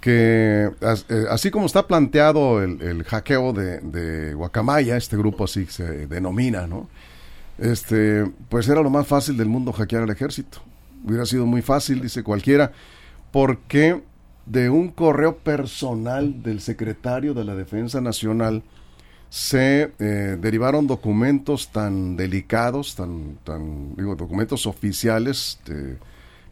que 0.06 0.70
eh, 1.10 1.26
así 1.32 1.50
como 1.50 1.66
está 1.66 1.88
planteado 1.88 2.62
el, 2.62 2.80
el 2.84 3.04
hackeo 3.06 3.54
de, 3.54 4.36
Guacamaya, 4.36 4.98
este 4.98 5.18
grupo 5.18 5.46
así 5.46 5.66
se 5.66 6.06
denomina, 6.06 6.68
¿no? 6.68 6.88
Este, 7.58 8.24
pues 8.48 8.70
era 8.70 8.84
lo 8.84 8.92
más 8.92 9.08
fácil 9.08 9.36
del 9.36 9.48
mundo 9.48 9.72
hackear 9.74 10.04
al 10.04 10.12
ejército. 10.12 10.60
Hubiera 11.04 11.26
sido 11.26 11.48
muy 11.48 11.64
fácil, 11.64 12.04
dice 12.04 12.22
cualquiera, 12.22 12.72
porque 13.32 14.04
de 14.46 14.70
un 14.70 14.90
correo 14.90 15.38
personal 15.38 16.44
del 16.44 16.62
secretario 16.62 17.34
de 17.34 17.44
la 17.44 17.56
Defensa 17.56 18.00
Nacional 18.00 18.62
se 19.32 19.92
eh, 19.98 20.38
derivaron 20.40 20.86
documentos 20.86 21.70
tan 21.72 22.16
delicados, 22.16 22.94
tan, 22.94 23.40
tan 23.44 23.96
digo, 23.96 24.16
documentos 24.16 24.68
oficiales. 24.68 25.60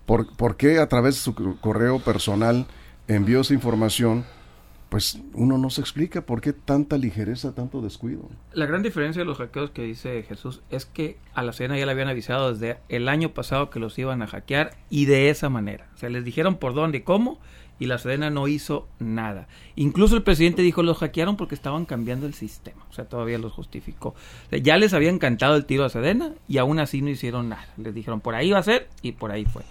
¿por, 0.08 0.36
por 0.36 0.58
qué 0.58 0.80
a 0.80 0.88
través 0.90 1.14
de 1.18 1.22
su 1.22 1.36
co- 1.36 1.56
correo 1.62 2.00
personal 2.00 2.66
envió 3.08 3.42
esa 3.42 3.54
información? 3.54 4.26
Pues 4.90 5.20
uno 5.34 5.58
no 5.58 5.72
se 5.72 5.82
explica 5.82 6.22
por 6.22 6.40
qué 6.40 6.54
tanta 6.54 6.98
ligereza, 6.98 7.56
tanto 7.56 7.82
descuido. 7.82 8.30
La 8.54 8.68
gran 8.68 8.84
diferencia 8.84 9.22
de 9.22 9.26
los 9.26 9.40
hackeos 9.40 9.72
que 9.72 9.82
dice 9.82 10.22
Jesús 10.22 10.62
es 10.70 10.86
que 10.86 11.18
a 11.34 11.42
la 11.42 11.52
Sedena 11.52 11.80
ya 11.80 11.88
le 11.88 11.92
habían 11.92 12.10
avisado 12.10 12.54
desde 12.54 12.78
el 12.90 13.10
año 13.10 13.30
pasado 13.34 13.72
que 13.72 13.80
los 13.80 13.98
iban 13.98 14.22
a 14.22 14.28
hackear 14.28 14.76
y 14.92 15.06
de 15.06 15.30
esa 15.30 15.50
manera. 15.50 15.88
O 15.96 15.98
sea, 15.98 16.10
les 16.10 16.24
dijeron 16.24 16.58
por 16.58 16.76
dónde 16.76 17.00
y 17.00 17.02
cómo 17.02 17.40
y 17.80 17.88
la 17.88 17.98
Sedena 17.98 18.30
no 18.30 18.48
hizo 18.48 18.88
nada. 19.00 19.48
Incluso 19.76 20.16
el 20.16 20.24
presidente 20.24 20.62
dijo 20.62 20.84
los 20.84 21.00
hackearon 21.00 21.38
porque 21.38 21.56
estaban 21.56 21.86
cambiando 21.86 22.28
el 22.28 22.34
sistema. 22.34 22.86
O 22.90 22.94
sea, 22.94 23.06
todavía 23.06 23.38
los 23.40 23.52
justificó. 23.52 24.14
Ya 24.52 24.78
les 24.78 24.94
habían 24.94 25.18
cantado 25.20 25.56
el 25.56 25.66
tiro 25.66 25.86
a 25.86 25.90
Sedena 25.90 26.34
y 26.48 26.60
aún 26.60 26.80
así 26.80 27.02
no 27.02 27.10
hicieron 27.10 27.50
nada. 27.50 27.68
Les 27.78 27.94
dijeron 27.94 28.22
por 28.22 28.36
ahí 28.36 28.52
va 28.52 28.60
a 28.60 28.64
ser 28.64 28.90
y 29.02 29.14
por 29.14 29.32
ahí 29.32 29.46
fue. 29.46 29.64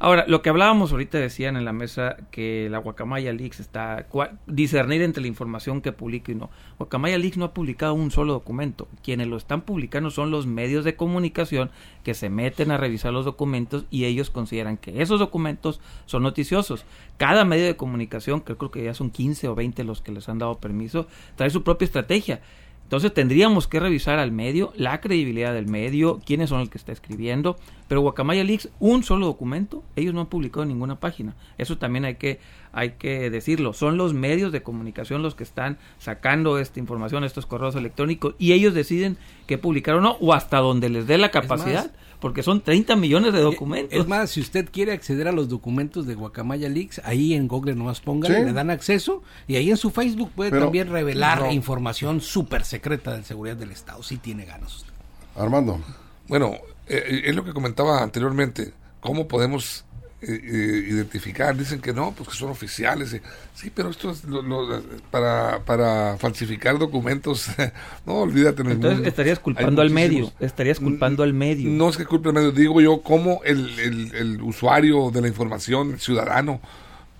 Ahora, 0.00 0.24
lo 0.28 0.42
que 0.42 0.50
hablábamos 0.50 0.92
ahorita 0.92 1.18
decían 1.18 1.56
en 1.56 1.64
la 1.64 1.72
mesa 1.72 2.16
que 2.30 2.68
la 2.70 2.78
Guacamaya 2.78 3.32
Leaks 3.32 3.58
está 3.58 4.06
discernir 4.46 5.02
entre 5.02 5.22
la 5.22 5.26
información 5.26 5.80
que 5.80 5.90
publica 5.90 6.30
y 6.30 6.36
no. 6.36 6.50
Guacamaya 6.78 7.18
Leaks 7.18 7.36
no 7.36 7.46
ha 7.46 7.54
publicado 7.54 7.94
un 7.94 8.12
solo 8.12 8.32
documento. 8.32 8.86
Quienes 9.02 9.26
lo 9.26 9.36
están 9.36 9.62
publicando 9.62 10.10
son 10.10 10.30
los 10.30 10.46
medios 10.46 10.84
de 10.84 10.94
comunicación 10.94 11.70
que 12.04 12.14
se 12.14 12.30
meten 12.30 12.70
a 12.70 12.76
revisar 12.76 13.12
los 13.12 13.24
documentos 13.24 13.86
y 13.90 14.04
ellos 14.04 14.30
consideran 14.30 14.76
que 14.76 15.02
esos 15.02 15.18
documentos 15.18 15.80
son 16.06 16.22
noticiosos. 16.22 16.84
Cada 17.16 17.44
medio 17.44 17.66
de 17.66 17.76
comunicación, 17.76 18.40
que 18.40 18.56
creo 18.56 18.70
que 18.70 18.84
ya 18.84 18.94
son 18.94 19.10
15 19.10 19.48
o 19.48 19.56
20 19.56 19.82
los 19.82 20.00
que 20.00 20.12
les 20.12 20.28
han 20.28 20.38
dado 20.38 20.58
permiso, 20.58 21.08
trae 21.34 21.50
su 21.50 21.64
propia 21.64 21.86
estrategia. 21.86 22.40
Entonces 22.88 23.12
tendríamos 23.12 23.68
que 23.68 23.80
revisar 23.80 24.18
al 24.18 24.32
medio, 24.32 24.72
la 24.74 25.02
credibilidad 25.02 25.52
del 25.52 25.66
medio, 25.66 26.22
quiénes 26.24 26.48
son 26.48 26.62
el 26.62 26.70
que 26.70 26.78
está 26.78 26.90
escribiendo. 26.90 27.58
Pero 27.86 28.00
Guacamaya 28.00 28.42
Leaks, 28.44 28.70
un 28.80 29.04
solo 29.04 29.26
documento, 29.26 29.84
ellos 29.94 30.14
no 30.14 30.22
han 30.22 30.28
publicado 30.28 30.62
en 30.62 30.70
ninguna 30.70 30.98
página. 30.98 31.36
Eso 31.58 31.76
también 31.76 32.06
hay 32.06 32.14
que, 32.14 32.40
hay 32.72 32.92
que 32.92 33.28
decirlo. 33.28 33.74
Son 33.74 33.98
los 33.98 34.14
medios 34.14 34.52
de 34.52 34.62
comunicación 34.62 35.20
los 35.20 35.34
que 35.34 35.44
están 35.44 35.76
sacando 35.98 36.58
esta 36.58 36.80
información, 36.80 37.24
estos 37.24 37.44
correos 37.44 37.76
electrónicos, 37.76 38.34
y 38.38 38.52
ellos 38.52 38.72
deciden 38.72 39.18
qué 39.46 39.58
publicar 39.58 39.96
o 39.96 40.00
no, 40.00 40.12
o 40.20 40.32
hasta 40.32 40.56
donde 40.56 40.88
les 40.88 41.06
dé 41.06 41.18
la 41.18 41.30
capacidad, 41.30 41.92
más, 41.92 41.94
porque 42.20 42.42
son 42.42 42.60
30 42.62 42.96
millones 42.96 43.32
de 43.32 43.40
documentos. 43.40 43.98
Es 43.98 44.06
más, 44.08 44.30
si 44.30 44.40
usted 44.40 44.68
quiere 44.72 44.92
acceder 44.92 45.28
a 45.28 45.32
los 45.32 45.48
documentos 45.48 46.06
de 46.06 46.14
Guacamaya 46.14 46.68
Leaks, 46.68 47.00
ahí 47.04 47.34
en 47.34 47.46
Google 47.48 47.74
nomás 47.74 48.00
póngale, 48.00 48.38
Sí. 48.40 48.44
le 48.44 48.52
dan 48.52 48.70
acceso 48.70 49.22
y 49.46 49.56
ahí 49.56 49.70
en 49.70 49.76
su 49.76 49.90
Facebook 49.90 50.30
puede 50.34 50.50
Pero- 50.50 50.64
también 50.64 50.90
revelar 50.90 51.40
no. 51.42 51.52
información 51.52 52.20
súper 52.20 52.64
secreta 52.64 53.16
de 53.16 53.22
seguridad 53.24 53.56
del 53.56 53.70
Estado, 53.70 54.02
si 54.02 54.16
tiene 54.16 54.44
ganas 54.44 54.74
usted. 54.76 54.92
Armando, 55.36 55.80
Bueno, 56.26 56.52
eh, 56.86 57.22
es 57.24 57.34
lo 57.34 57.42
que 57.44 57.52
comentaba 57.54 58.02
anteriormente. 58.02 58.72
¿Cómo 59.00 59.28
podemos 59.28 59.84
eh, 60.20 60.40
eh, 60.42 60.86
identificar? 60.90 61.56
Dicen 61.56 61.80
que 61.80 61.92
no, 61.92 62.12
pues 62.12 62.28
que 62.30 62.34
son 62.34 62.50
oficiales. 62.50 63.12
eh. 63.12 63.22
Sí, 63.54 63.70
pero 63.74 63.90
esto 63.90 64.10
es 64.10 64.24
lo- 64.24 64.42
lo- 64.42 64.82
para, 65.10 65.60
para 65.64 66.16
falsificar 66.18 66.78
documentos. 66.78 67.46
no, 68.06 68.14
olvídate. 68.14 68.62
en 68.62 68.66
el 68.68 68.72
Entonces 68.74 68.96
mundo. 68.98 69.08
estarías 69.08 69.38
culpando 69.38 69.80
al 69.82 69.90
medio, 69.90 70.32
estarías 70.40 70.80
culpando 70.80 71.22
al 71.22 71.34
medio. 71.34 71.70
No 71.70 71.88
es 71.88 71.96
que 71.96 72.04
culpe 72.04 72.28
al 72.30 72.34
medio, 72.34 72.52
digo 72.52 72.80
yo 72.80 73.02
cómo 73.02 73.40
el, 73.44 73.78
el- 73.78 74.14
el 74.14 74.42
usuario 74.42 75.10
de 75.10 75.20
la 75.20 75.28
información, 75.28 75.92
el 75.92 76.00
ciudadano, 76.00 76.60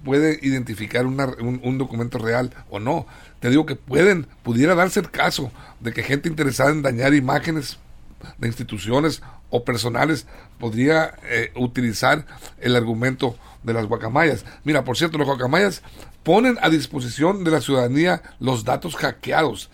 puede 0.05 0.39
identificar 0.43 1.07
una- 1.07 1.27
un, 1.41 1.61
un 1.63 1.79
documento 1.79 2.19
real 2.19 2.53
o 2.71 2.79
no. 2.81 3.07
Te 3.41 3.51
digo 3.51 3.67
que 3.67 3.77
pueden, 3.77 4.27
pudiera 4.43 4.75
darse 4.75 4.99
el 5.01 5.11
caso 5.11 5.53
de 5.81 5.93
que 5.93 6.03
gente 6.03 6.29
interesada 6.29 6.71
en 6.71 6.83
dañar 6.83 7.15
imágenes 7.15 7.79
de 8.39 8.49
instituciones 8.49 9.23
o 9.51 9.65
personales 9.65 10.27
podría 10.59 11.15
eh, 11.25 11.53
utilizar 11.57 12.27
el 12.61 12.77
argumento 12.77 13.37
de 13.63 13.73
las 13.73 13.87
guacamayas. 13.87 14.45
Mira, 14.65 14.85
por 14.85 14.97
cierto, 14.97 15.19
los 15.19 15.27
guacamayas 15.27 15.83
ponen 16.23 16.59
a 16.61 16.69
disposición 16.69 17.45
de 17.45 17.51
la 17.51 17.61
ciudadanía 17.61 18.23
los 18.41 18.65
datos 18.65 18.97
hackeados, 18.97 19.71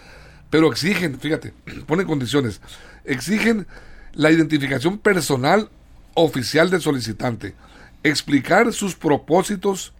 pero 0.50 0.70
exigen, 0.70 1.18
fíjate, 1.18 1.52
ponen 1.86 2.06
condiciones, 2.06 2.60
exigen 3.04 3.66
la 4.12 4.30
identificación 4.30 4.98
personal 4.98 5.68
oficial 6.14 6.70
del 6.70 6.80
solicitante, 6.80 7.54
explicar 8.02 8.72
sus 8.72 8.94
propósitos 8.94 9.92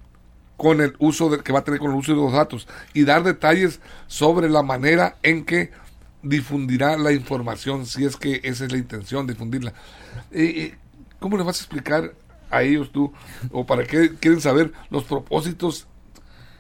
con 0.56 0.80
el 0.80 0.94
uso 0.98 1.42
que 1.42 1.52
va 1.52 1.60
a 1.60 1.64
tener 1.64 1.80
con 1.80 1.90
el 1.90 1.96
uso 1.96 2.12
de 2.12 2.20
los 2.20 2.32
datos 2.32 2.68
y 2.92 3.04
dar 3.04 3.24
detalles 3.24 3.80
sobre 4.06 4.48
la 4.48 4.62
manera 4.62 5.16
en 5.22 5.44
que 5.44 5.72
difundirá 6.24 6.96
la 6.96 7.12
información, 7.12 7.86
si 7.86 8.04
es 8.04 8.16
que 8.16 8.40
esa 8.42 8.64
es 8.64 8.72
la 8.72 8.78
intención, 8.78 9.26
difundirla. 9.26 9.72
Eh, 10.32 10.52
eh, 10.56 10.74
¿Cómo 11.20 11.36
le 11.36 11.44
vas 11.44 11.56
a 11.58 11.60
explicar 11.60 12.12
a 12.50 12.62
ellos 12.62 12.90
tú, 12.92 13.12
o 13.52 13.64
para 13.66 13.84
qué 13.84 14.14
quieren 14.20 14.40
saber 14.40 14.72
los 14.90 15.04
propósitos 15.04 15.86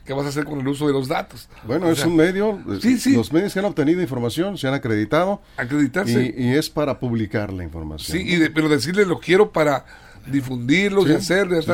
que 0.04 0.12
vas 0.12 0.26
a 0.26 0.28
hacer 0.28 0.44
con 0.44 0.60
el 0.60 0.68
uso 0.68 0.86
de 0.86 0.92
los 0.92 1.08
datos? 1.08 1.48
bueno, 1.66 1.86
O 1.86 1.90
es 1.90 1.98
sea, 1.98 2.08
un 2.08 2.16
medio, 2.16 2.58
Sí, 2.80 2.98
sí. 2.98 3.14
los 3.16 3.32
medios 3.32 3.52
que 3.52 3.58
han 3.58 3.64
obtenido 3.64 4.00
información 4.02 4.58
se 4.58 4.68
han 4.68 4.74
acreditado 4.74 5.40
Acreditarse. 5.56 6.34
y, 6.36 6.44
y 6.46 6.54
es 6.54 6.68
para 6.70 6.98
publicar 7.00 7.52
la 7.52 7.64
información. 7.64 8.18
Sí, 8.18 8.24
y 8.26 8.36
de- 8.36 8.50
pero 8.50 8.68
decirle 8.68 9.04
lo 9.06 9.18
quiero 9.20 9.50
para 9.52 9.84
difundirlos 10.26 11.04
y 11.06 11.08
Sí, 11.08 11.14
hacerlo. 11.14 11.58
y. 11.60 11.64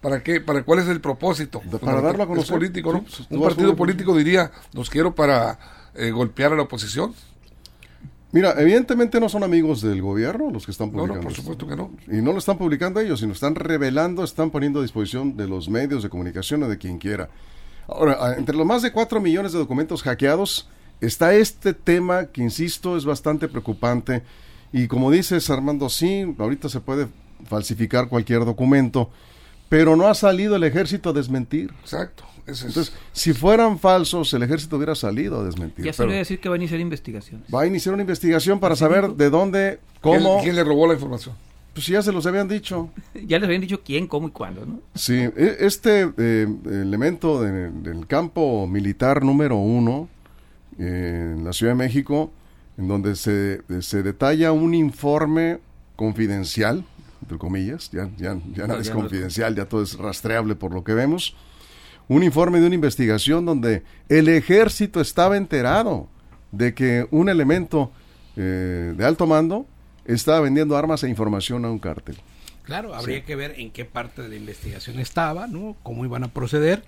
¿Para 0.00 0.22
qué? 0.22 0.40
¿Para 0.40 0.62
cuál 0.62 0.80
es 0.80 0.88
el 0.88 1.00
propósito? 1.00 1.62
De- 1.64 1.78
para 1.78 2.00
darlo 2.00 2.24
a 2.24 2.26
conocer. 2.26 2.54
político, 2.56 3.02
Un 3.30 3.42
partido 3.42 3.74
político 3.74 4.16
diría, 4.16 4.50
los 4.72 4.88
quiero 4.90 5.14
para 5.14 5.58
eh, 5.98 6.10
golpear 6.10 6.52
a 6.52 6.56
la 6.56 6.62
oposición. 6.62 7.14
Mira, 8.32 8.54
evidentemente 8.58 9.20
no 9.20 9.28
son 9.28 9.44
amigos 9.44 9.80
del 9.80 10.02
gobierno 10.02 10.50
los 10.50 10.66
que 10.66 10.72
están 10.72 10.90
publicando. 10.90 11.16
no, 11.16 11.22
por 11.22 11.30
esto. 11.30 11.42
supuesto 11.42 11.66
que 11.66 11.76
no. 11.76 11.90
Y 12.06 12.22
no 12.22 12.32
lo 12.32 12.38
están 12.38 12.58
publicando 12.58 13.00
ellos, 13.00 13.20
sino 13.20 13.32
están 13.32 13.54
revelando, 13.54 14.24
están 14.24 14.50
poniendo 14.50 14.80
a 14.80 14.82
disposición 14.82 15.36
de 15.36 15.48
los 15.48 15.68
medios 15.68 16.02
de 16.02 16.08
comunicación 16.08 16.62
o 16.62 16.68
de 16.68 16.76
quien 16.76 16.98
quiera. 16.98 17.30
Ahora, 17.88 18.34
entre 18.36 18.56
los 18.56 18.66
más 18.66 18.82
de 18.82 18.92
4 18.92 19.20
millones 19.20 19.52
de 19.52 19.58
documentos 19.58 20.02
hackeados, 20.02 20.68
está 21.00 21.34
este 21.34 21.72
tema 21.72 22.26
que, 22.26 22.42
insisto, 22.42 22.96
es 22.96 23.04
bastante 23.04 23.48
preocupante. 23.48 24.22
Y 24.72 24.88
como 24.88 25.10
dices, 25.10 25.48
Armando, 25.50 25.88
sí, 25.88 26.34
ahorita 26.38 26.68
se 26.68 26.80
puede 26.80 27.06
falsificar 27.44 28.08
cualquier 28.08 28.44
documento, 28.44 29.10
pero 29.68 29.96
no 29.96 30.08
ha 30.08 30.14
salido 30.14 30.56
el 30.56 30.64
ejército 30.64 31.10
a 31.10 31.12
desmentir. 31.12 31.72
Exacto. 31.80 32.24
Entonces, 32.46 32.92
si 33.12 33.32
fueran 33.32 33.78
falsos, 33.78 34.32
el 34.34 34.42
ejército 34.42 34.76
hubiera 34.76 34.94
salido 34.94 35.40
a 35.40 35.44
desmentir. 35.44 35.84
Ya 35.84 35.92
se 35.92 36.06
le 36.06 36.14
a 36.14 36.18
decir 36.18 36.38
que 36.40 36.48
va 36.48 36.54
a 36.54 36.58
iniciar 36.58 36.78
investigaciones. 36.80 37.46
Va 37.52 37.62
a 37.62 37.66
iniciar 37.66 37.92
una 37.92 38.02
investigación 38.02 38.60
para 38.60 38.76
saber 38.76 39.10
de 39.10 39.30
dónde, 39.30 39.80
cómo. 40.00 40.34
¿Quién, 40.36 40.42
quién 40.44 40.56
le 40.56 40.64
robó 40.64 40.86
la 40.86 40.94
información? 40.94 41.34
Pues 41.74 41.88
ya 41.88 42.00
se 42.02 42.12
los 42.12 42.24
habían 42.24 42.48
dicho. 42.48 42.88
ya 43.14 43.38
les 43.38 43.46
habían 43.46 43.60
dicho 43.60 43.80
quién, 43.84 44.06
cómo 44.06 44.28
y 44.28 44.30
cuándo, 44.30 44.64
¿no? 44.64 44.80
Sí, 44.94 45.14
e- 45.14 45.56
este 45.60 46.10
eh, 46.16 46.46
elemento 46.66 47.42
de- 47.42 47.70
del 47.70 48.06
campo 48.06 48.66
militar 48.66 49.22
número 49.24 49.56
uno 49.56 50.08
eh, 50.78 51.32
en 51.36 51.44
la 51.44 51.52
Ciudad 51.52 51.72
de 51.72 51.76
México, 51.78 52.30
en 52.78 52.88
donde 52.88 53.16
se, 53.16 53.60
se 53.80 54.02
detalla 54.02 54.52
un 54.52 54.74
informe 54.74 55.58
confidencial, 55.96 56.84
entre 57.22 57.38
comillas, 57.38 57.90
ya, 57.90 58.08
ya, 58.16 58.38
ya 58.54 58.66
nada 58.66 58.74
No, 58.74 58.80
es 58.80 58.86
ya 58.86 58.94
no 58.94 59.00
es- 59.00 59.02
confidencial, 59.02 59.54
ya 59.56 59.64
todo 59.66 59.82
es 59.82 59.98
rastreable 59.98 60.54
por 60.54 60.72
lo 60.72 60.84
que 60.84 60.94
vemos, 60.94 61.34
un 62.08 62.22
informe 62.22 62.60
de 62.60 62.66
una 62.66 62.74
investigación 62.74 63.44
donde 63.44 63.82
el 64.08 64.28
ejército 64.28 65.00
estaba 65.00 65.36
enterado 65.36 66.08
de 66.52 66.74
que 66.74 67.06
un 67.10 67.28
elemento 67.28 67.90
eh, 68.36 68.94
de 68.96 69.04
alto 69.04 69.26
mando 69.26 69.66
estaba 70.04 70.40
vendiendo 70.40 70.76
armas 70.76 71.02
e 71.02 71.08
información 71.08 71.64
a 71.64 71.70
un 71.70 71.78
cártel. 71.78 72.16
Claro, 72.62 72.94
habría 72.94 73.24
que 73.24 73.36
ver 73.36 73.54
en 73.58 73.70
qué 73.70 73.84
parte 73.84 74.22
de 74.22 74.28
la 74.28 74.34
investigación 74.36 74.98
estaba, 74.98 75.46
¿no? 75.46 75.76
Cómo 75.82 76.04
iban 76.04 76.24
a 76.24 76.28
proceder. 76.28 76.82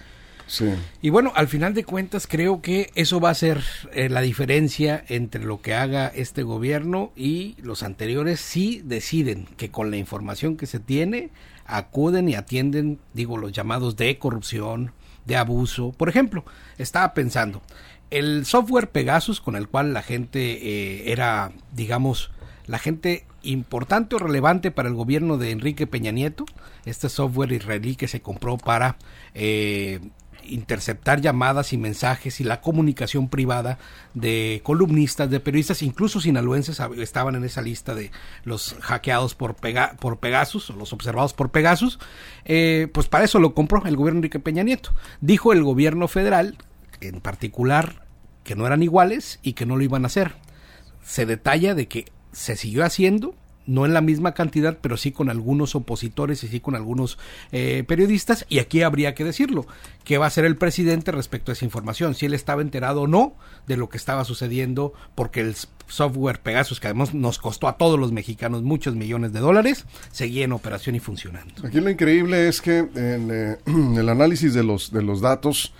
Sí. 0.48 0.70
Y 1.02 1.10
bueno, 1.10 1.32
al 1.36 1.46
final 1.46 1.74
de 1.74 1.84
cuentas 1.84 2.26
creo 2.26 2.62
que 2.62 2.90
eso 2.94 3.20
va 3.20 3.30
a 3.30 3.34
ser 3.34 3.62
eh, 3.92 4.08
la 4.08 4.22
diferencia 4.22 5.04
entre 5.08 5.44
lo 5.44 5.60
que 5.60 5.74
haga 5.74 6.08
este 6.08 6.42
gobierno 6.42 7.12
y 7.14 7.54
los 7.62 7.82
anteriores 7.82 8.40
si 8.40 8.80
deciden 8.80 9.46
que 9.56 9.70
con 9.70 9.90
la 9.90 9.98
información 9.98 10.56
que 10.56 10.66
se 10.66 10.80
tiene 10.80 11.30
acuden 11.66 12.28
y 12.30 12.34
atienden, 12.34 12.98
digo, 13.12 13.36
los 13.36 13.52
llamados 13.52 13.96
de 13.96 14.18
corrupción, 14.18 14.92
de 15.28 15.36
abuso. 15.36 15.92
Por 15.92 16.08
ejemplo, 16.08 16.44
estaba 16.78 17.14
pensando, 17.14 17.62
el 18.10 18.46
software 18.46 18.90
Pegasus 18.90 19.40
con 19.40 19.54
el 19.54 19.68
cual 19.68 19.92
la 19.92 20.02
gente 20.02 20.40
eh, 20.40 21.12
era, 21.12 21.52
digamos, 21.72 22.32
la 22.66 22.78
gente 22.78 23.24
importante 23.42 24.16
o 24.16 24.18
relevante 24.18 24.70
para 24.70 24.88
el 24.88 24.94
gobierno 24.94 25.38
de 25.38 25.52
Enrique 25.52 25.86
Peña 25.86 26.10
Nieto, 26.10 26.46
este 26.86 27.08
software 27.08 27.52
israelí 27.52 27.94
que 27.94 28.08
se 28.08 28.20
compró 28.20 28.56
para 28.56 28.96
eh, 29.34 30.00
interceptar 30.48 31.20
llamadas 31.20 31.72
y 31.72 31.78
mensajes 31.78 32.40
y 32.40 32.44
la 32.44 32.60
comunicación 32.60 33.28
privada 33.28 33.78
de 34.14 34.60
columnistas, 34.64 35.30
de 35.30 35.40
periodistas, 35.40 35.82
incluso 35.82 36.20
sinaloenses 36.20 36.80
estaban 36.96 37.34
en 37.34 37.44
esa 37.44 37.62
lista 37.62 37.94
de 37.94 38.10
los 38.44 38.74
hackeados 38.80 39.34
por, 39.34 39.56
Pega- 39.56 39.96
por 39.96 40.18
Pegasus 40.18 40.70
o 40.70 40.72
los 40.74 40.92
observados 40.92 41.34
por 41.34 41.50
Pegasus, 41.50 41.98
eh, 42.44 42.88
pues 42.92 43.08
para 43.08 43.24
eso 43.24 43.38
lo 43.38 43.54
compró 43.54 43.84
el 43.86 43.96
gobierno 43.96 44.18
Enrique 44.18 44.40
Peña 44.40 44.62
Nieto. 44.62 44.92
Dijo 45.20 45.52
el 45.52 45.62
gobierno 45.62 46.08
federal, 46.08 46.56
en 47.00 47.20
particular, 47.20 48.06
que 48.44 48.56
no 48.56 48.66
eran 48.66 48.82
iguales 48.82 49.38
y 49.42 49.52
que 49.52 49.66
no 49.66 49.76
lo 49.76 49.82
iban 49.84 50.04
a 50.04 50.06
hacer 50.06 50.34
se 51.04 51.24
detalla 51.24 51.74
de 51.74 51.88
que 51.88 52.04
se 52.32 52.54
siguió 52.54 52.84
haciendo, 52.84 53.34
no 53.68 53.84
en 53.84 53.92
la 53.94 54.00
misma 54.00 54.32
cantidad, 54.32 54.78
pero 54.80 54.96
sí 54.96 55.12
con 55.12 55.28
algunos 55.28 55.76
opositores 55.76 56.42
y 56.42 56.48
sí 56.48 56.58
con 56.58 56.74
algunos 56.74 57.18
eh, 57.52 57.84
periodistas, 57.86 58.46
y 58.48 58.58
aquí 58.58 58.82
habría 58.82 59.14
que 59.14 59.24
decirlo, 59.24 59.66
qué 60.04 60.18
va 60.18 60.24
a 60.24 60.28
hacer 60.28 60.46
el 60.46 60.56
presidente 60.56 61.12
respecto 61.12 61.52
a 61.52 61.54
esa 61.54 61.66
información, 61.66 62.14
si 62.14 62.26
él 62.26 62.34
estaba 62.34 62.62
enterado 62.62 63.02
o 63.02 63.06
no 63.06 63.34
de 63.66 63.76
lo 63.76 63.90
que 63.90 63.98
estaba 63.98 64.24
sucediendo, 64.24 64.94
porque 65.14 65.40
el 65.40 65.54
software 65.86 66.40
Pegasus, 66.40 66.80
que 66.80 66.92
nos 66.94 67.38
costó 67.38 67.68
a 67.68 67.76
todos 67.76 67.98
los 68.00 68.10
mexicanos 68.10 68.62
muchos 68.62 68.94
millones 68.94 69.32
de 69.32 69.40
dólares, 69.40 69.84
seguía 70.10 70.44
en 70.44 70.52
operación 70.52 70.96
y 70.96 71.00
funcionando. 71.00 71.54
Aquí 71.64 71.80
lo 71.80 71.90
increíble 71.90 72.48
es 72.48 72.62
que 72.62 72.78
en 72.78 73.28
eh, 73.30 73.56
el 73.66 74.08
análisis 74.08 74.54
de 74.54 74.64
los, 74.64 74.90
de 74.90 75.02
los 75.02 75.20
datos 75.20 75.74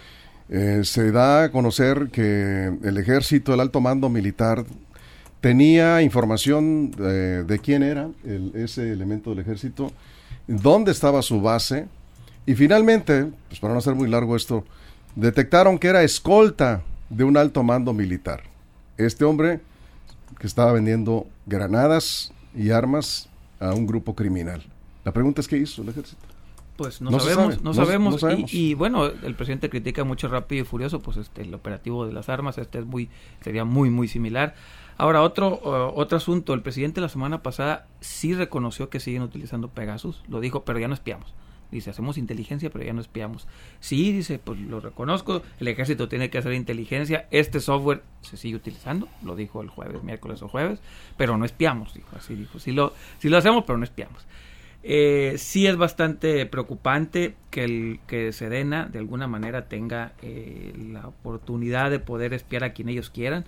eh, 0.51 0.81
se 0.85 1.11
da 1.11 1.45
a 1.45 1.53
conocer 1.53 2.09
que 2.11 2.73
el 2.83 2.97
ejército, 2.99 3.53
el 3.55 3.61
alto 3.61 3.81
mando 3.81 4.09
militar, 4.09 4.65
tenía 5.41 6.03
información 6.03 6.91
de, 6.91 7.45
de 7.45 7.59
quién 7.59 7.83
era 7.83 8.09
el- 8.25 8.53
ese 8.55 8.93
elemento 8.93 9.31
del 9.31 9.41
ejército, 9.41 9.93
dónde 10.47 10.93
estaba 10.93 11.23
su 11.23 11.41
base, 11.41 11.87
y 12.47 12.55
finalmente, 12.55 13.27
pues 13.49 13.61
para 13.61 13.73
no 13.75 13.79
hacer 13.79 13.95
muy 13.95 14.09
largo 14.09 14.35
esto, 14.35 14.65
detectaron 15.15 15.79
que 15.79 15.89
era 15.89 16.03
escolta 16.03 16.83
de 17.11 17.25
un 17.25 17.37
alto 17.37 17.63
mando 17.63 17.93
militar. 17.93 18.43
Este 18.97 19.25
hombre 19.25 19.61
que 20.39 20.47
estaba 20.47 20.73
vendiendo 20.73 21.27
granadas 21.47 22.33
y 22.55 22.71
armas 22.71 23.29
a 23.61 23.73
un 23.75 23.87
grupo 23.87 24.15
criminal. 24.15 24.63
La 25.05 25.13
pregunta 25.13 25.41
es 25.41 25.49
qué 25.49 25.57
hizo 25.57 25.83
el 25.83 25.89
ejército. 25.91 26.21
Pues 26.77 27.01
no, 27.01 27.11
No 27.11 27.19
se 27.19 27.31
sabemos, 27.31 27.55
sabe, 27.55 27.65
no, 27.65 27.71
no- 27.71 27.75
sabemos. 27.75 28.13
no 28.15 28.19
sabemos. 28.19 28.55
Y, 28.55 28.71
y, 28.71 28.75
bueno, 28.75 29.07
el 29.07 29.35
presidente 29.35 29.69
critica 29.69 30.05
mucho 30.05 30.29
rápido 30.29 30.63
y 30.63 30.65
furioso, 30.67 31.01
pues 31.01 31.17
este 31.17 31.43
el 31.43 31.53
operativo 31.53 32.07
de 32.07 32.13
las 32.13 32.29
armas, 32.29 32.57
este 32.59 32.79
es 32.79 32.87
muy 32.87 33.09
sería 33.43 33.65
muy 33.65 33.91
muy 33.91 34.07
similar. 34.09 34.55
Ahora 34.99 35.23
otro 35.23 35.61
uh, 35.63 35.99
otro 35.99 36.19
asunto, 36.19 36.53
el 36.55 36.63
presidente 36.63 37.01
la 37.01 37.09
semana 37.09 37.41
pasada 37.43 37.87
sí 38.01 38.35
reconoció 38.35 38.91
que 38.91 39.01
siguen 39.01 39.23
utilizando 39.23 39.69
Pegasus, 39.69 40.23
lo 40.29 40.41
dijo, 40.41 40.65
pero 40.65 40.81
ya 40.81 40.89
no 40.89 40.95
espiamos. 40.95 41.33
Dice, 41.71 41.91
hacemos 41.91 42.17
inteligencia, 42.17 42.71
pero 42.71 42.85
ya 42.85 42.93
no 42.95 43.01
espiamos. 43.01 43.47
Sí, 43.79 44.11
dice, 44.11 44.39
pues 44.39 44.59
lo 44.59 44.81
reconozco, 44.81 45.43
el 45.61 45.69
ejército 45.69 46.09
tiene 46.09 46.31
que 46.31 46.39
hacer 46.39 46.55
inteligencia, 46.55 47.29
este 47.31 47.61
software 47.61 48.03
se 48.23 48.37
sigue 48.37 48.57
utilizando, 48.57 49.07
lo 49.23 49.37
dijo 49.37 49.61
el 49.61 49.69
jueves, 49.69 50.03
miércoles 50.03 50.43
o 50.43 50.49
jueves, 50.49 50.81
pero 51.17 51.37
no 51.37 51.45
espiamos, 51.45 51.95
dijo, 51.95 52.09
así 52.17 52.35
dijo, 52.35 52.59
sí 52.59 52.73
lo, 52.73 52.93
sí 53.19 53.29
lo 53.29 53.37
hacemos, 53.37 53.65
pero 53.67 53.79
no 53.79 53.85
espiamos. 53.85 54.27
Eh, 54.83 55.35
sí 55.37 55.67
es 55.67 55.77
bastante 55.77 56.47
preocupante 56.47 57.35
que 57.51 57.65
el 57.65 58.01
que 58.07 58.33
Sedena 58.33 58.87
de 58.87 58.99
alguna 58.99 59.27
manera 59.27 59.69
tenga 59.69 60.13
eh, 60.23 60.73
la 60.91 61.07
oportunidad 61.07 61.91
de 61.91 61.99
poder 61.99 62.33
espiar 62.33 62.65
a 62.65 62.73
quien 62.73 62.89
ellos 62.89 63.11
quieran. 63.11 63.45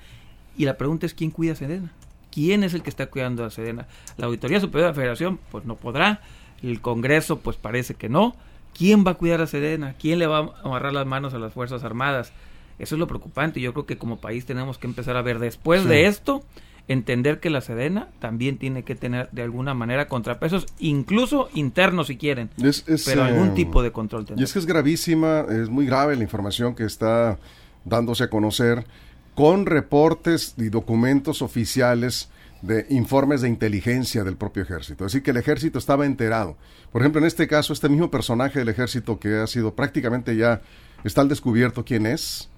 Y 0.57 0.65
la 0.65 0.77
pregunta 0.77 1.07
es 1.07 1.15
quién 1.15 1.31
cuida 1.31 1.53
a 1.53 1.57
Sedena. 1.57 1.93
¿Quién 2.31 2.63
es 2.63 2.75
el 2.75 2.83
que 2.83 2.91
está 2.91 3.07
cuidando 3.07 3.45
a 3.45 3.51
Sedena? 3.51 3.87
La 4.17 4.27
Auditoría 4.27 4.61
Superior 4.61 4.87
de 4.87 4.91
la 4.93 4.95
Federación, 4.95 5.41
pues 5.51 5.65
no 5.65 5.77
podrá. 5.77 6.21
El 6.63 6.81
Congreso, 6.81 7.39
pues 7.41 7.57
parece 7.57 7.95
que 7.95 8.09
no. 8.09 8.37
¿Quién 8.77 9.05
va 9.05 9.13
a 9.13 9.15
cuidar 9.15 9.41
a 9.41 9.47
Sedena? 9.47 9.95
¿Quién 9.99 10.19
le 10.19 10.27
va 10.27 10.39
a 10.39 10.51
amarrar 10.65 10.93
las 10.93 11.07
manos 11.07 11.35
a 11.35 11.39
las 11.39 11.53
Fuerzas 11.53 11.83
Armadas? 11.83 12.33
Eso 12.79 12.95
es 12.95 12.99
lo 12.99 13.07
preocupante. 13.09 13.61
Yo 13.61 13.73
creo 13.73 13.85
que 13.87 13.99
como 13.99 14.21
país 14.21 14.47
tenemos 14.47 14.79
que 14.79 14.87
empezar 14.87 15.17
a 15.17 15.23
ver 15.23 15.39
después 15.39 15.83
Sí. 15.83 15.89
de 15.89 16.07
esto, 16.07 16.45
entender 16.89 17.41
que 17.41 17.51
la 17.51 17.61
Sedena 17.61 18.09
también 18.21 18.59
tiene 18.59 18.83
que 18.85 18.95
tener 18.95 19.29
de 19.33 19.43
alguna 19.43 19.75
manera 19.75 20.09
contrapesos, 20.09 20.67
incluso 20.79 21.49
internos 21.55 22.07
si 22.09 22.17
quieren, 22.17 22.51
Es- 22.63 22.85
es, 22.89 23.05
pero 23.05 23.23
eh, 23.27 23.29
algún 23.31 23.55
tipo 23.55 23.83
de 23.83 23.93
control 23.93 24.23
Y 24.23 24.27
tendrá. 24.27 24.45
es 24.45 24.53
que 24.53 24.59
es 24.61 24.67
gravísima, 24.67 25.41
es 25.51 25.69
muy 25.69 25.87
grave 25.87 26.17
la 26.17 26.23
información 26.23 26.75
que 26.75 26.85
está 26.85 27.39
dándose 27.85 28.25
a 28.25 28.31
conocer 28.31 28.87
con 29.35 29.66
reportes 29.66 30.55
y 30.57 30.69
documentos 30.69 31.43
oficiales 31.43 32.29
de 32.62 32.87
informes 32.90 33.40
de 33.40 33.49
inteligencia 33.49 34.25
del 34.25 34.37
propio 34.37 34.62
ejército. 34.62 35.07
Es 35.07 35.12
decir, 35.12 35.23
que 35.23 35.31
el 35.31 35.38
ejército 35.38 35.79
estaba 35.79 36.07
enterado. 36.07 36.57
Por 36.93 37.03
ejemplo, 37.03 37.21
en 37.21 37.27
este 37.27 37.47
caso, 37.47 37.73
este 37.73 37.88
mismo 37.88 38.11
personaje 38.11 38.59
del 38.59 38.69
ejército 38.69 39.19
que 39.19 39.37
ha 39.37 39.47
sido 39.47 39.75
prácticamente 39.75 40.37
ya, 40.37 40.61
está 41.05 41.23
al 41.23 41.29
descubierto 41.29 41.85
quién 41.85 42.07
es. 42.07 42.51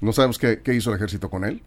No 0.00 0.12
sabemos 0.12 0.38
qué, 0.38 0.60
hizo 0.74 0.90
el 0.90 0.96
ejército 0.96 1.30
con 1.30 1.44
él. 1.44 1.62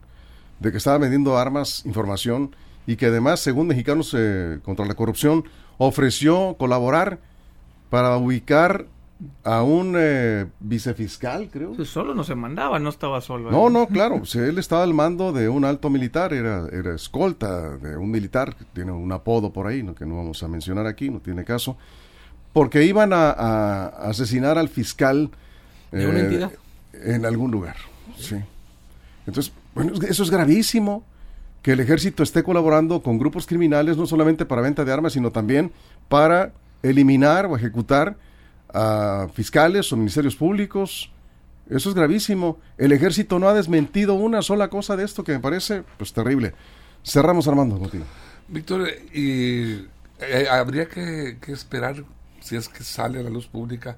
De 0.59 0.71
que 0.71 0.77
estaba 0.77 0.97
vendiendo 0.97 1.37
armas, 1.37 1.85
información, 1.85 2.55
y 2.85 2.95
que 2.95 3.07
además, 3.07 3.39
según 3.39 3.67
Mexicanos 3.67 4.13
eh, 4.17 4.59
contra 4.63 4.85
la 4.85 4.95
Corrupción, 4.95 5.45
ofreció 5.77 6.55
colaborar 6.57 7.19
para 7.89 8.17
ubicar 8.17 8.87
a 9.43 9.63
un 9.63 9.95
eh, 9.97 10.45
vicefiscal, 10.59 11.49
creo. 11.49 11.73
Pues 11.73 11.89
solo 11.89 12.13
no 12.13 12.23
se 12.23 12.35
mandaba, 12.35 12.77
no 12.79 12.89
estaba 12.89 13.19
solo. 13.21 13.49
No, 13.49 13.67
¿eh? 13.67 13.71
no, 13.71 13.87
claro, 13.87 14.25
si 14.25 14.39
él 14.39 14.57
estaba 14.57 14.83
al 14.83 14.93
mando 14.93 15.33
de 15.33 15.49
un 15.49 15.65
alto 15.65 15.89
militar, 15.89 16.33
era, 16.33 16.67
era 16.71 16.93
escolta 16.93 17.77
de 17.77 17.97
un 17.97 18.11
militar, 18.11 18.55
que 18.55 18.65
tiene 18.65 18.91
un 18.91 19.11
apodo 19.11 19.51
por 19.51 19.67
ahí, 19.67 19.83
¿no? 19.83 19.95
que 19.95 20.05
no 20.05 20.17
vamos 20.17 20.43
a 20.43 20.47
mencionar 20.47 20.85
aquí, 20.85 21.09
no 21.09 21.19
tiene 21.19 21.43
caso, 21.43 21.77
porque 22.53 22.83
iban 22.83 23.13
a, 23.13 23.31
a 23.31 23.87
asesinar 24.09 24.57
al 24.57 24.69
fiscal 24.69 25.31
eh, 25.91 25.97
¿De 25.97 26.07
una 26.07 26.19
entidad? 26.19 26.51
en 26.93 27.25
algún 27.25 27.51
lugar. 27.51 27.75
Sí. 28.17 28.35
Entonces, 29.25 29.53
bueno, 29.73 29.93
eso 30.07 30.23
es 30.23 30.29
gravísimo, 30.29 31.03
que 31.61 31.73
el 31.73 31.79
ejército 31.79 32.23
esté 32.23 32.43
colaborando 32.43 33.01
con 33.01 33.17
grupos 33.17 33.45
criminales, 33.45 33.97
no 33.97 34.05
solamente 34.05 34.45
para 34.45 34.61
venta 34.61 34.85
de 34.85 34.93
armas, 34.93 35.13
sino 35.13 35.31
también 35.31 35.71
para 36.07 36.51
eliminar 36.81 37.45
o 37.47 37.55
ejecutar 37.55 38.15
a 38.73 39.27
fiscales 39.33 39.91
o 39.91 39.97
ministerios 39.97 40.35
públicos. 40.35 41.11
Eso 41.69 41.89
es 41.89 41.95
gravísimo. 41.95 42.59
El 42.77 42.91
ejército 42.91 43.39
no 43.39 43.49
ha 43.49 43.53
desmentido 43.53 44.13
una 44.13 44.41
sola 44.41 44.69
cosa 44.69 44.95
de 44.95 45.03
esto 45.03 45.23
que 45.23 45.33
me 45.33 45.39
parece 45.39 45.83
pues 45.97 46.13
terrible. 46.13 46.53
Cerramos 47.03 47.47
Armando. 47.47 47.89
Víctor, 48.47 48.87
y 49.13 49.85
eh, 50.19 50.47
habría 50.49 50.87
que, 50.87 51.37
que 51.41 51.51
esperar, 51.51 52.03
si 52.39 52.55
es 52.55 52.69
que 52.69 52.83
sale 52.83 53.19
a 53.19 53.23
la 53.23 53.29
luz 53.29 53.47
pública, 53.47 53.97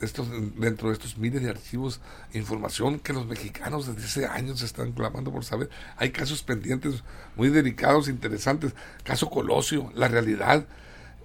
estos, 0.00 0.28
dentro 0.56 0.88
de 0.88 0.94
estos 0.94 1.18
miles 1.18 1.42
de 1.42 1.50
archivos, 1.50 2.00
información 2.34 2.98
que 2.98 3.12
los 3.12 3.26
mexicanos 3.26 3.86
desde 3.86 4.04
hace 4.04 4.26
años 4.26 4.62
están 4.62 4.92
clamando 4.92 5.32
por 5.32 5.44
saber. 5.44 5.70
Hay 5.96 6.10
casos 6.10 6.42
pendientes 6.42 7.04
muy 7.36 7.48
delicados, 7.48 8.08
interesantes. 8.08 8.74
Caso 9.04 9.30
Colosio, 9.30 9.92
la 9.94 10.08
realidad, 10.08 10.66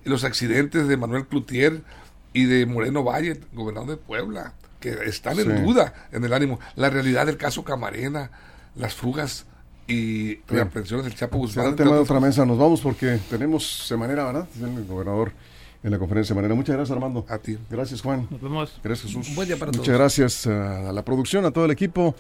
los 0.04 0.24
accidentes 0.24 0.88
de 0.88 0.98
Manuel 0.98 1.26
Cloutier 1.26 1.82
y 2.34 2.46
de 2.46 2.66
Moreno 2.66 3.04
Valle, 3.04 3.40
gobernador 3.54 3.92
de 3.92 3.98
Puebla, 3.98 4.54
que 4.80 4.92
están 5.06 5.40
en 5.40 5.64
duda 5.64 5.94
en 6.12 6.24
el 6.24 6.34
ánimo. 6.34 6.60
La 6.76 6.90
realidad 6.90 7.26
del 7.26 7.38
caso 7.38 7.64
Camarena, 7.64 8.32
las 8.76 8.94
fugas 8.94 9.46
y 9.88 10.36
reaprensiones 10.48 11.06
del 11.06 11.16
Chapo 11.16 11.38
Guzmán. 11.38 11.68
el 11.68 11.76
tema 11.76 11.94
de 11.94 12.00
otra 12.00 12.20
mesa, 12.20 12.46
nos 12.46 12.58
vamos 12.58 12.82
porque 12.82 13.20
tenemos 13.30 13.86
semanera, 13.88 14.26
¿verdad? 14.26 14.48
El 14.62 14.86
gobernador 14.86 15.32
en 15.84 15.92
la 15.92 16.00
conferencia 16.00 16.34
de 16.34 16.42
manera. 16.42 16.56
Muchas 16.56 16.76
gracias, 16.76 16.96
Armando. 16.96 17.26
A 17.30 17.38
ti. 17.38 17.58
Gracias, 17.70 18.02
Juan. 18.02 18.28
Nos 18.30 18.42
vemos. 18.42 18.80
Gracias, 18.84 19.12
Jesús. 19.12 19.30
Un 19.30 19.36
buen 19.36 19.48
día 19.48 19.58
para 19.58 19.72
Muchas 19.72 19.96
gracias 19.96 20.48
a 20.48 20.92
la 20.92 21.04
producción, 21.04 21.46
a 21.46 21.52
todo 21.52 21.66
el 21.66 21.72
equipo. 21.72 22.16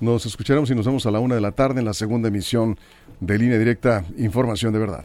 Nos 0.00 0.24
escucharemos 0.24 0.70
y 0.70 0.74
nos 0.74 0.86
vemos 0.86 1.04
a 1.06 1.10
la 1.10 1.18
una 1.18 1.34
de 1.34 1.40
la 1.40 1.52
tarde 1.52 1.80
en 1.80 1.84
la 1.84 1.92
segunda 1.92 2.28
emisión 2.28 2.78
de 3.18 3.38
Línea 3.38 3.58
Directa 3.58 4.04
Información 4.16 4.72
de 4.72 4.78
Verdad. 4.78 5.04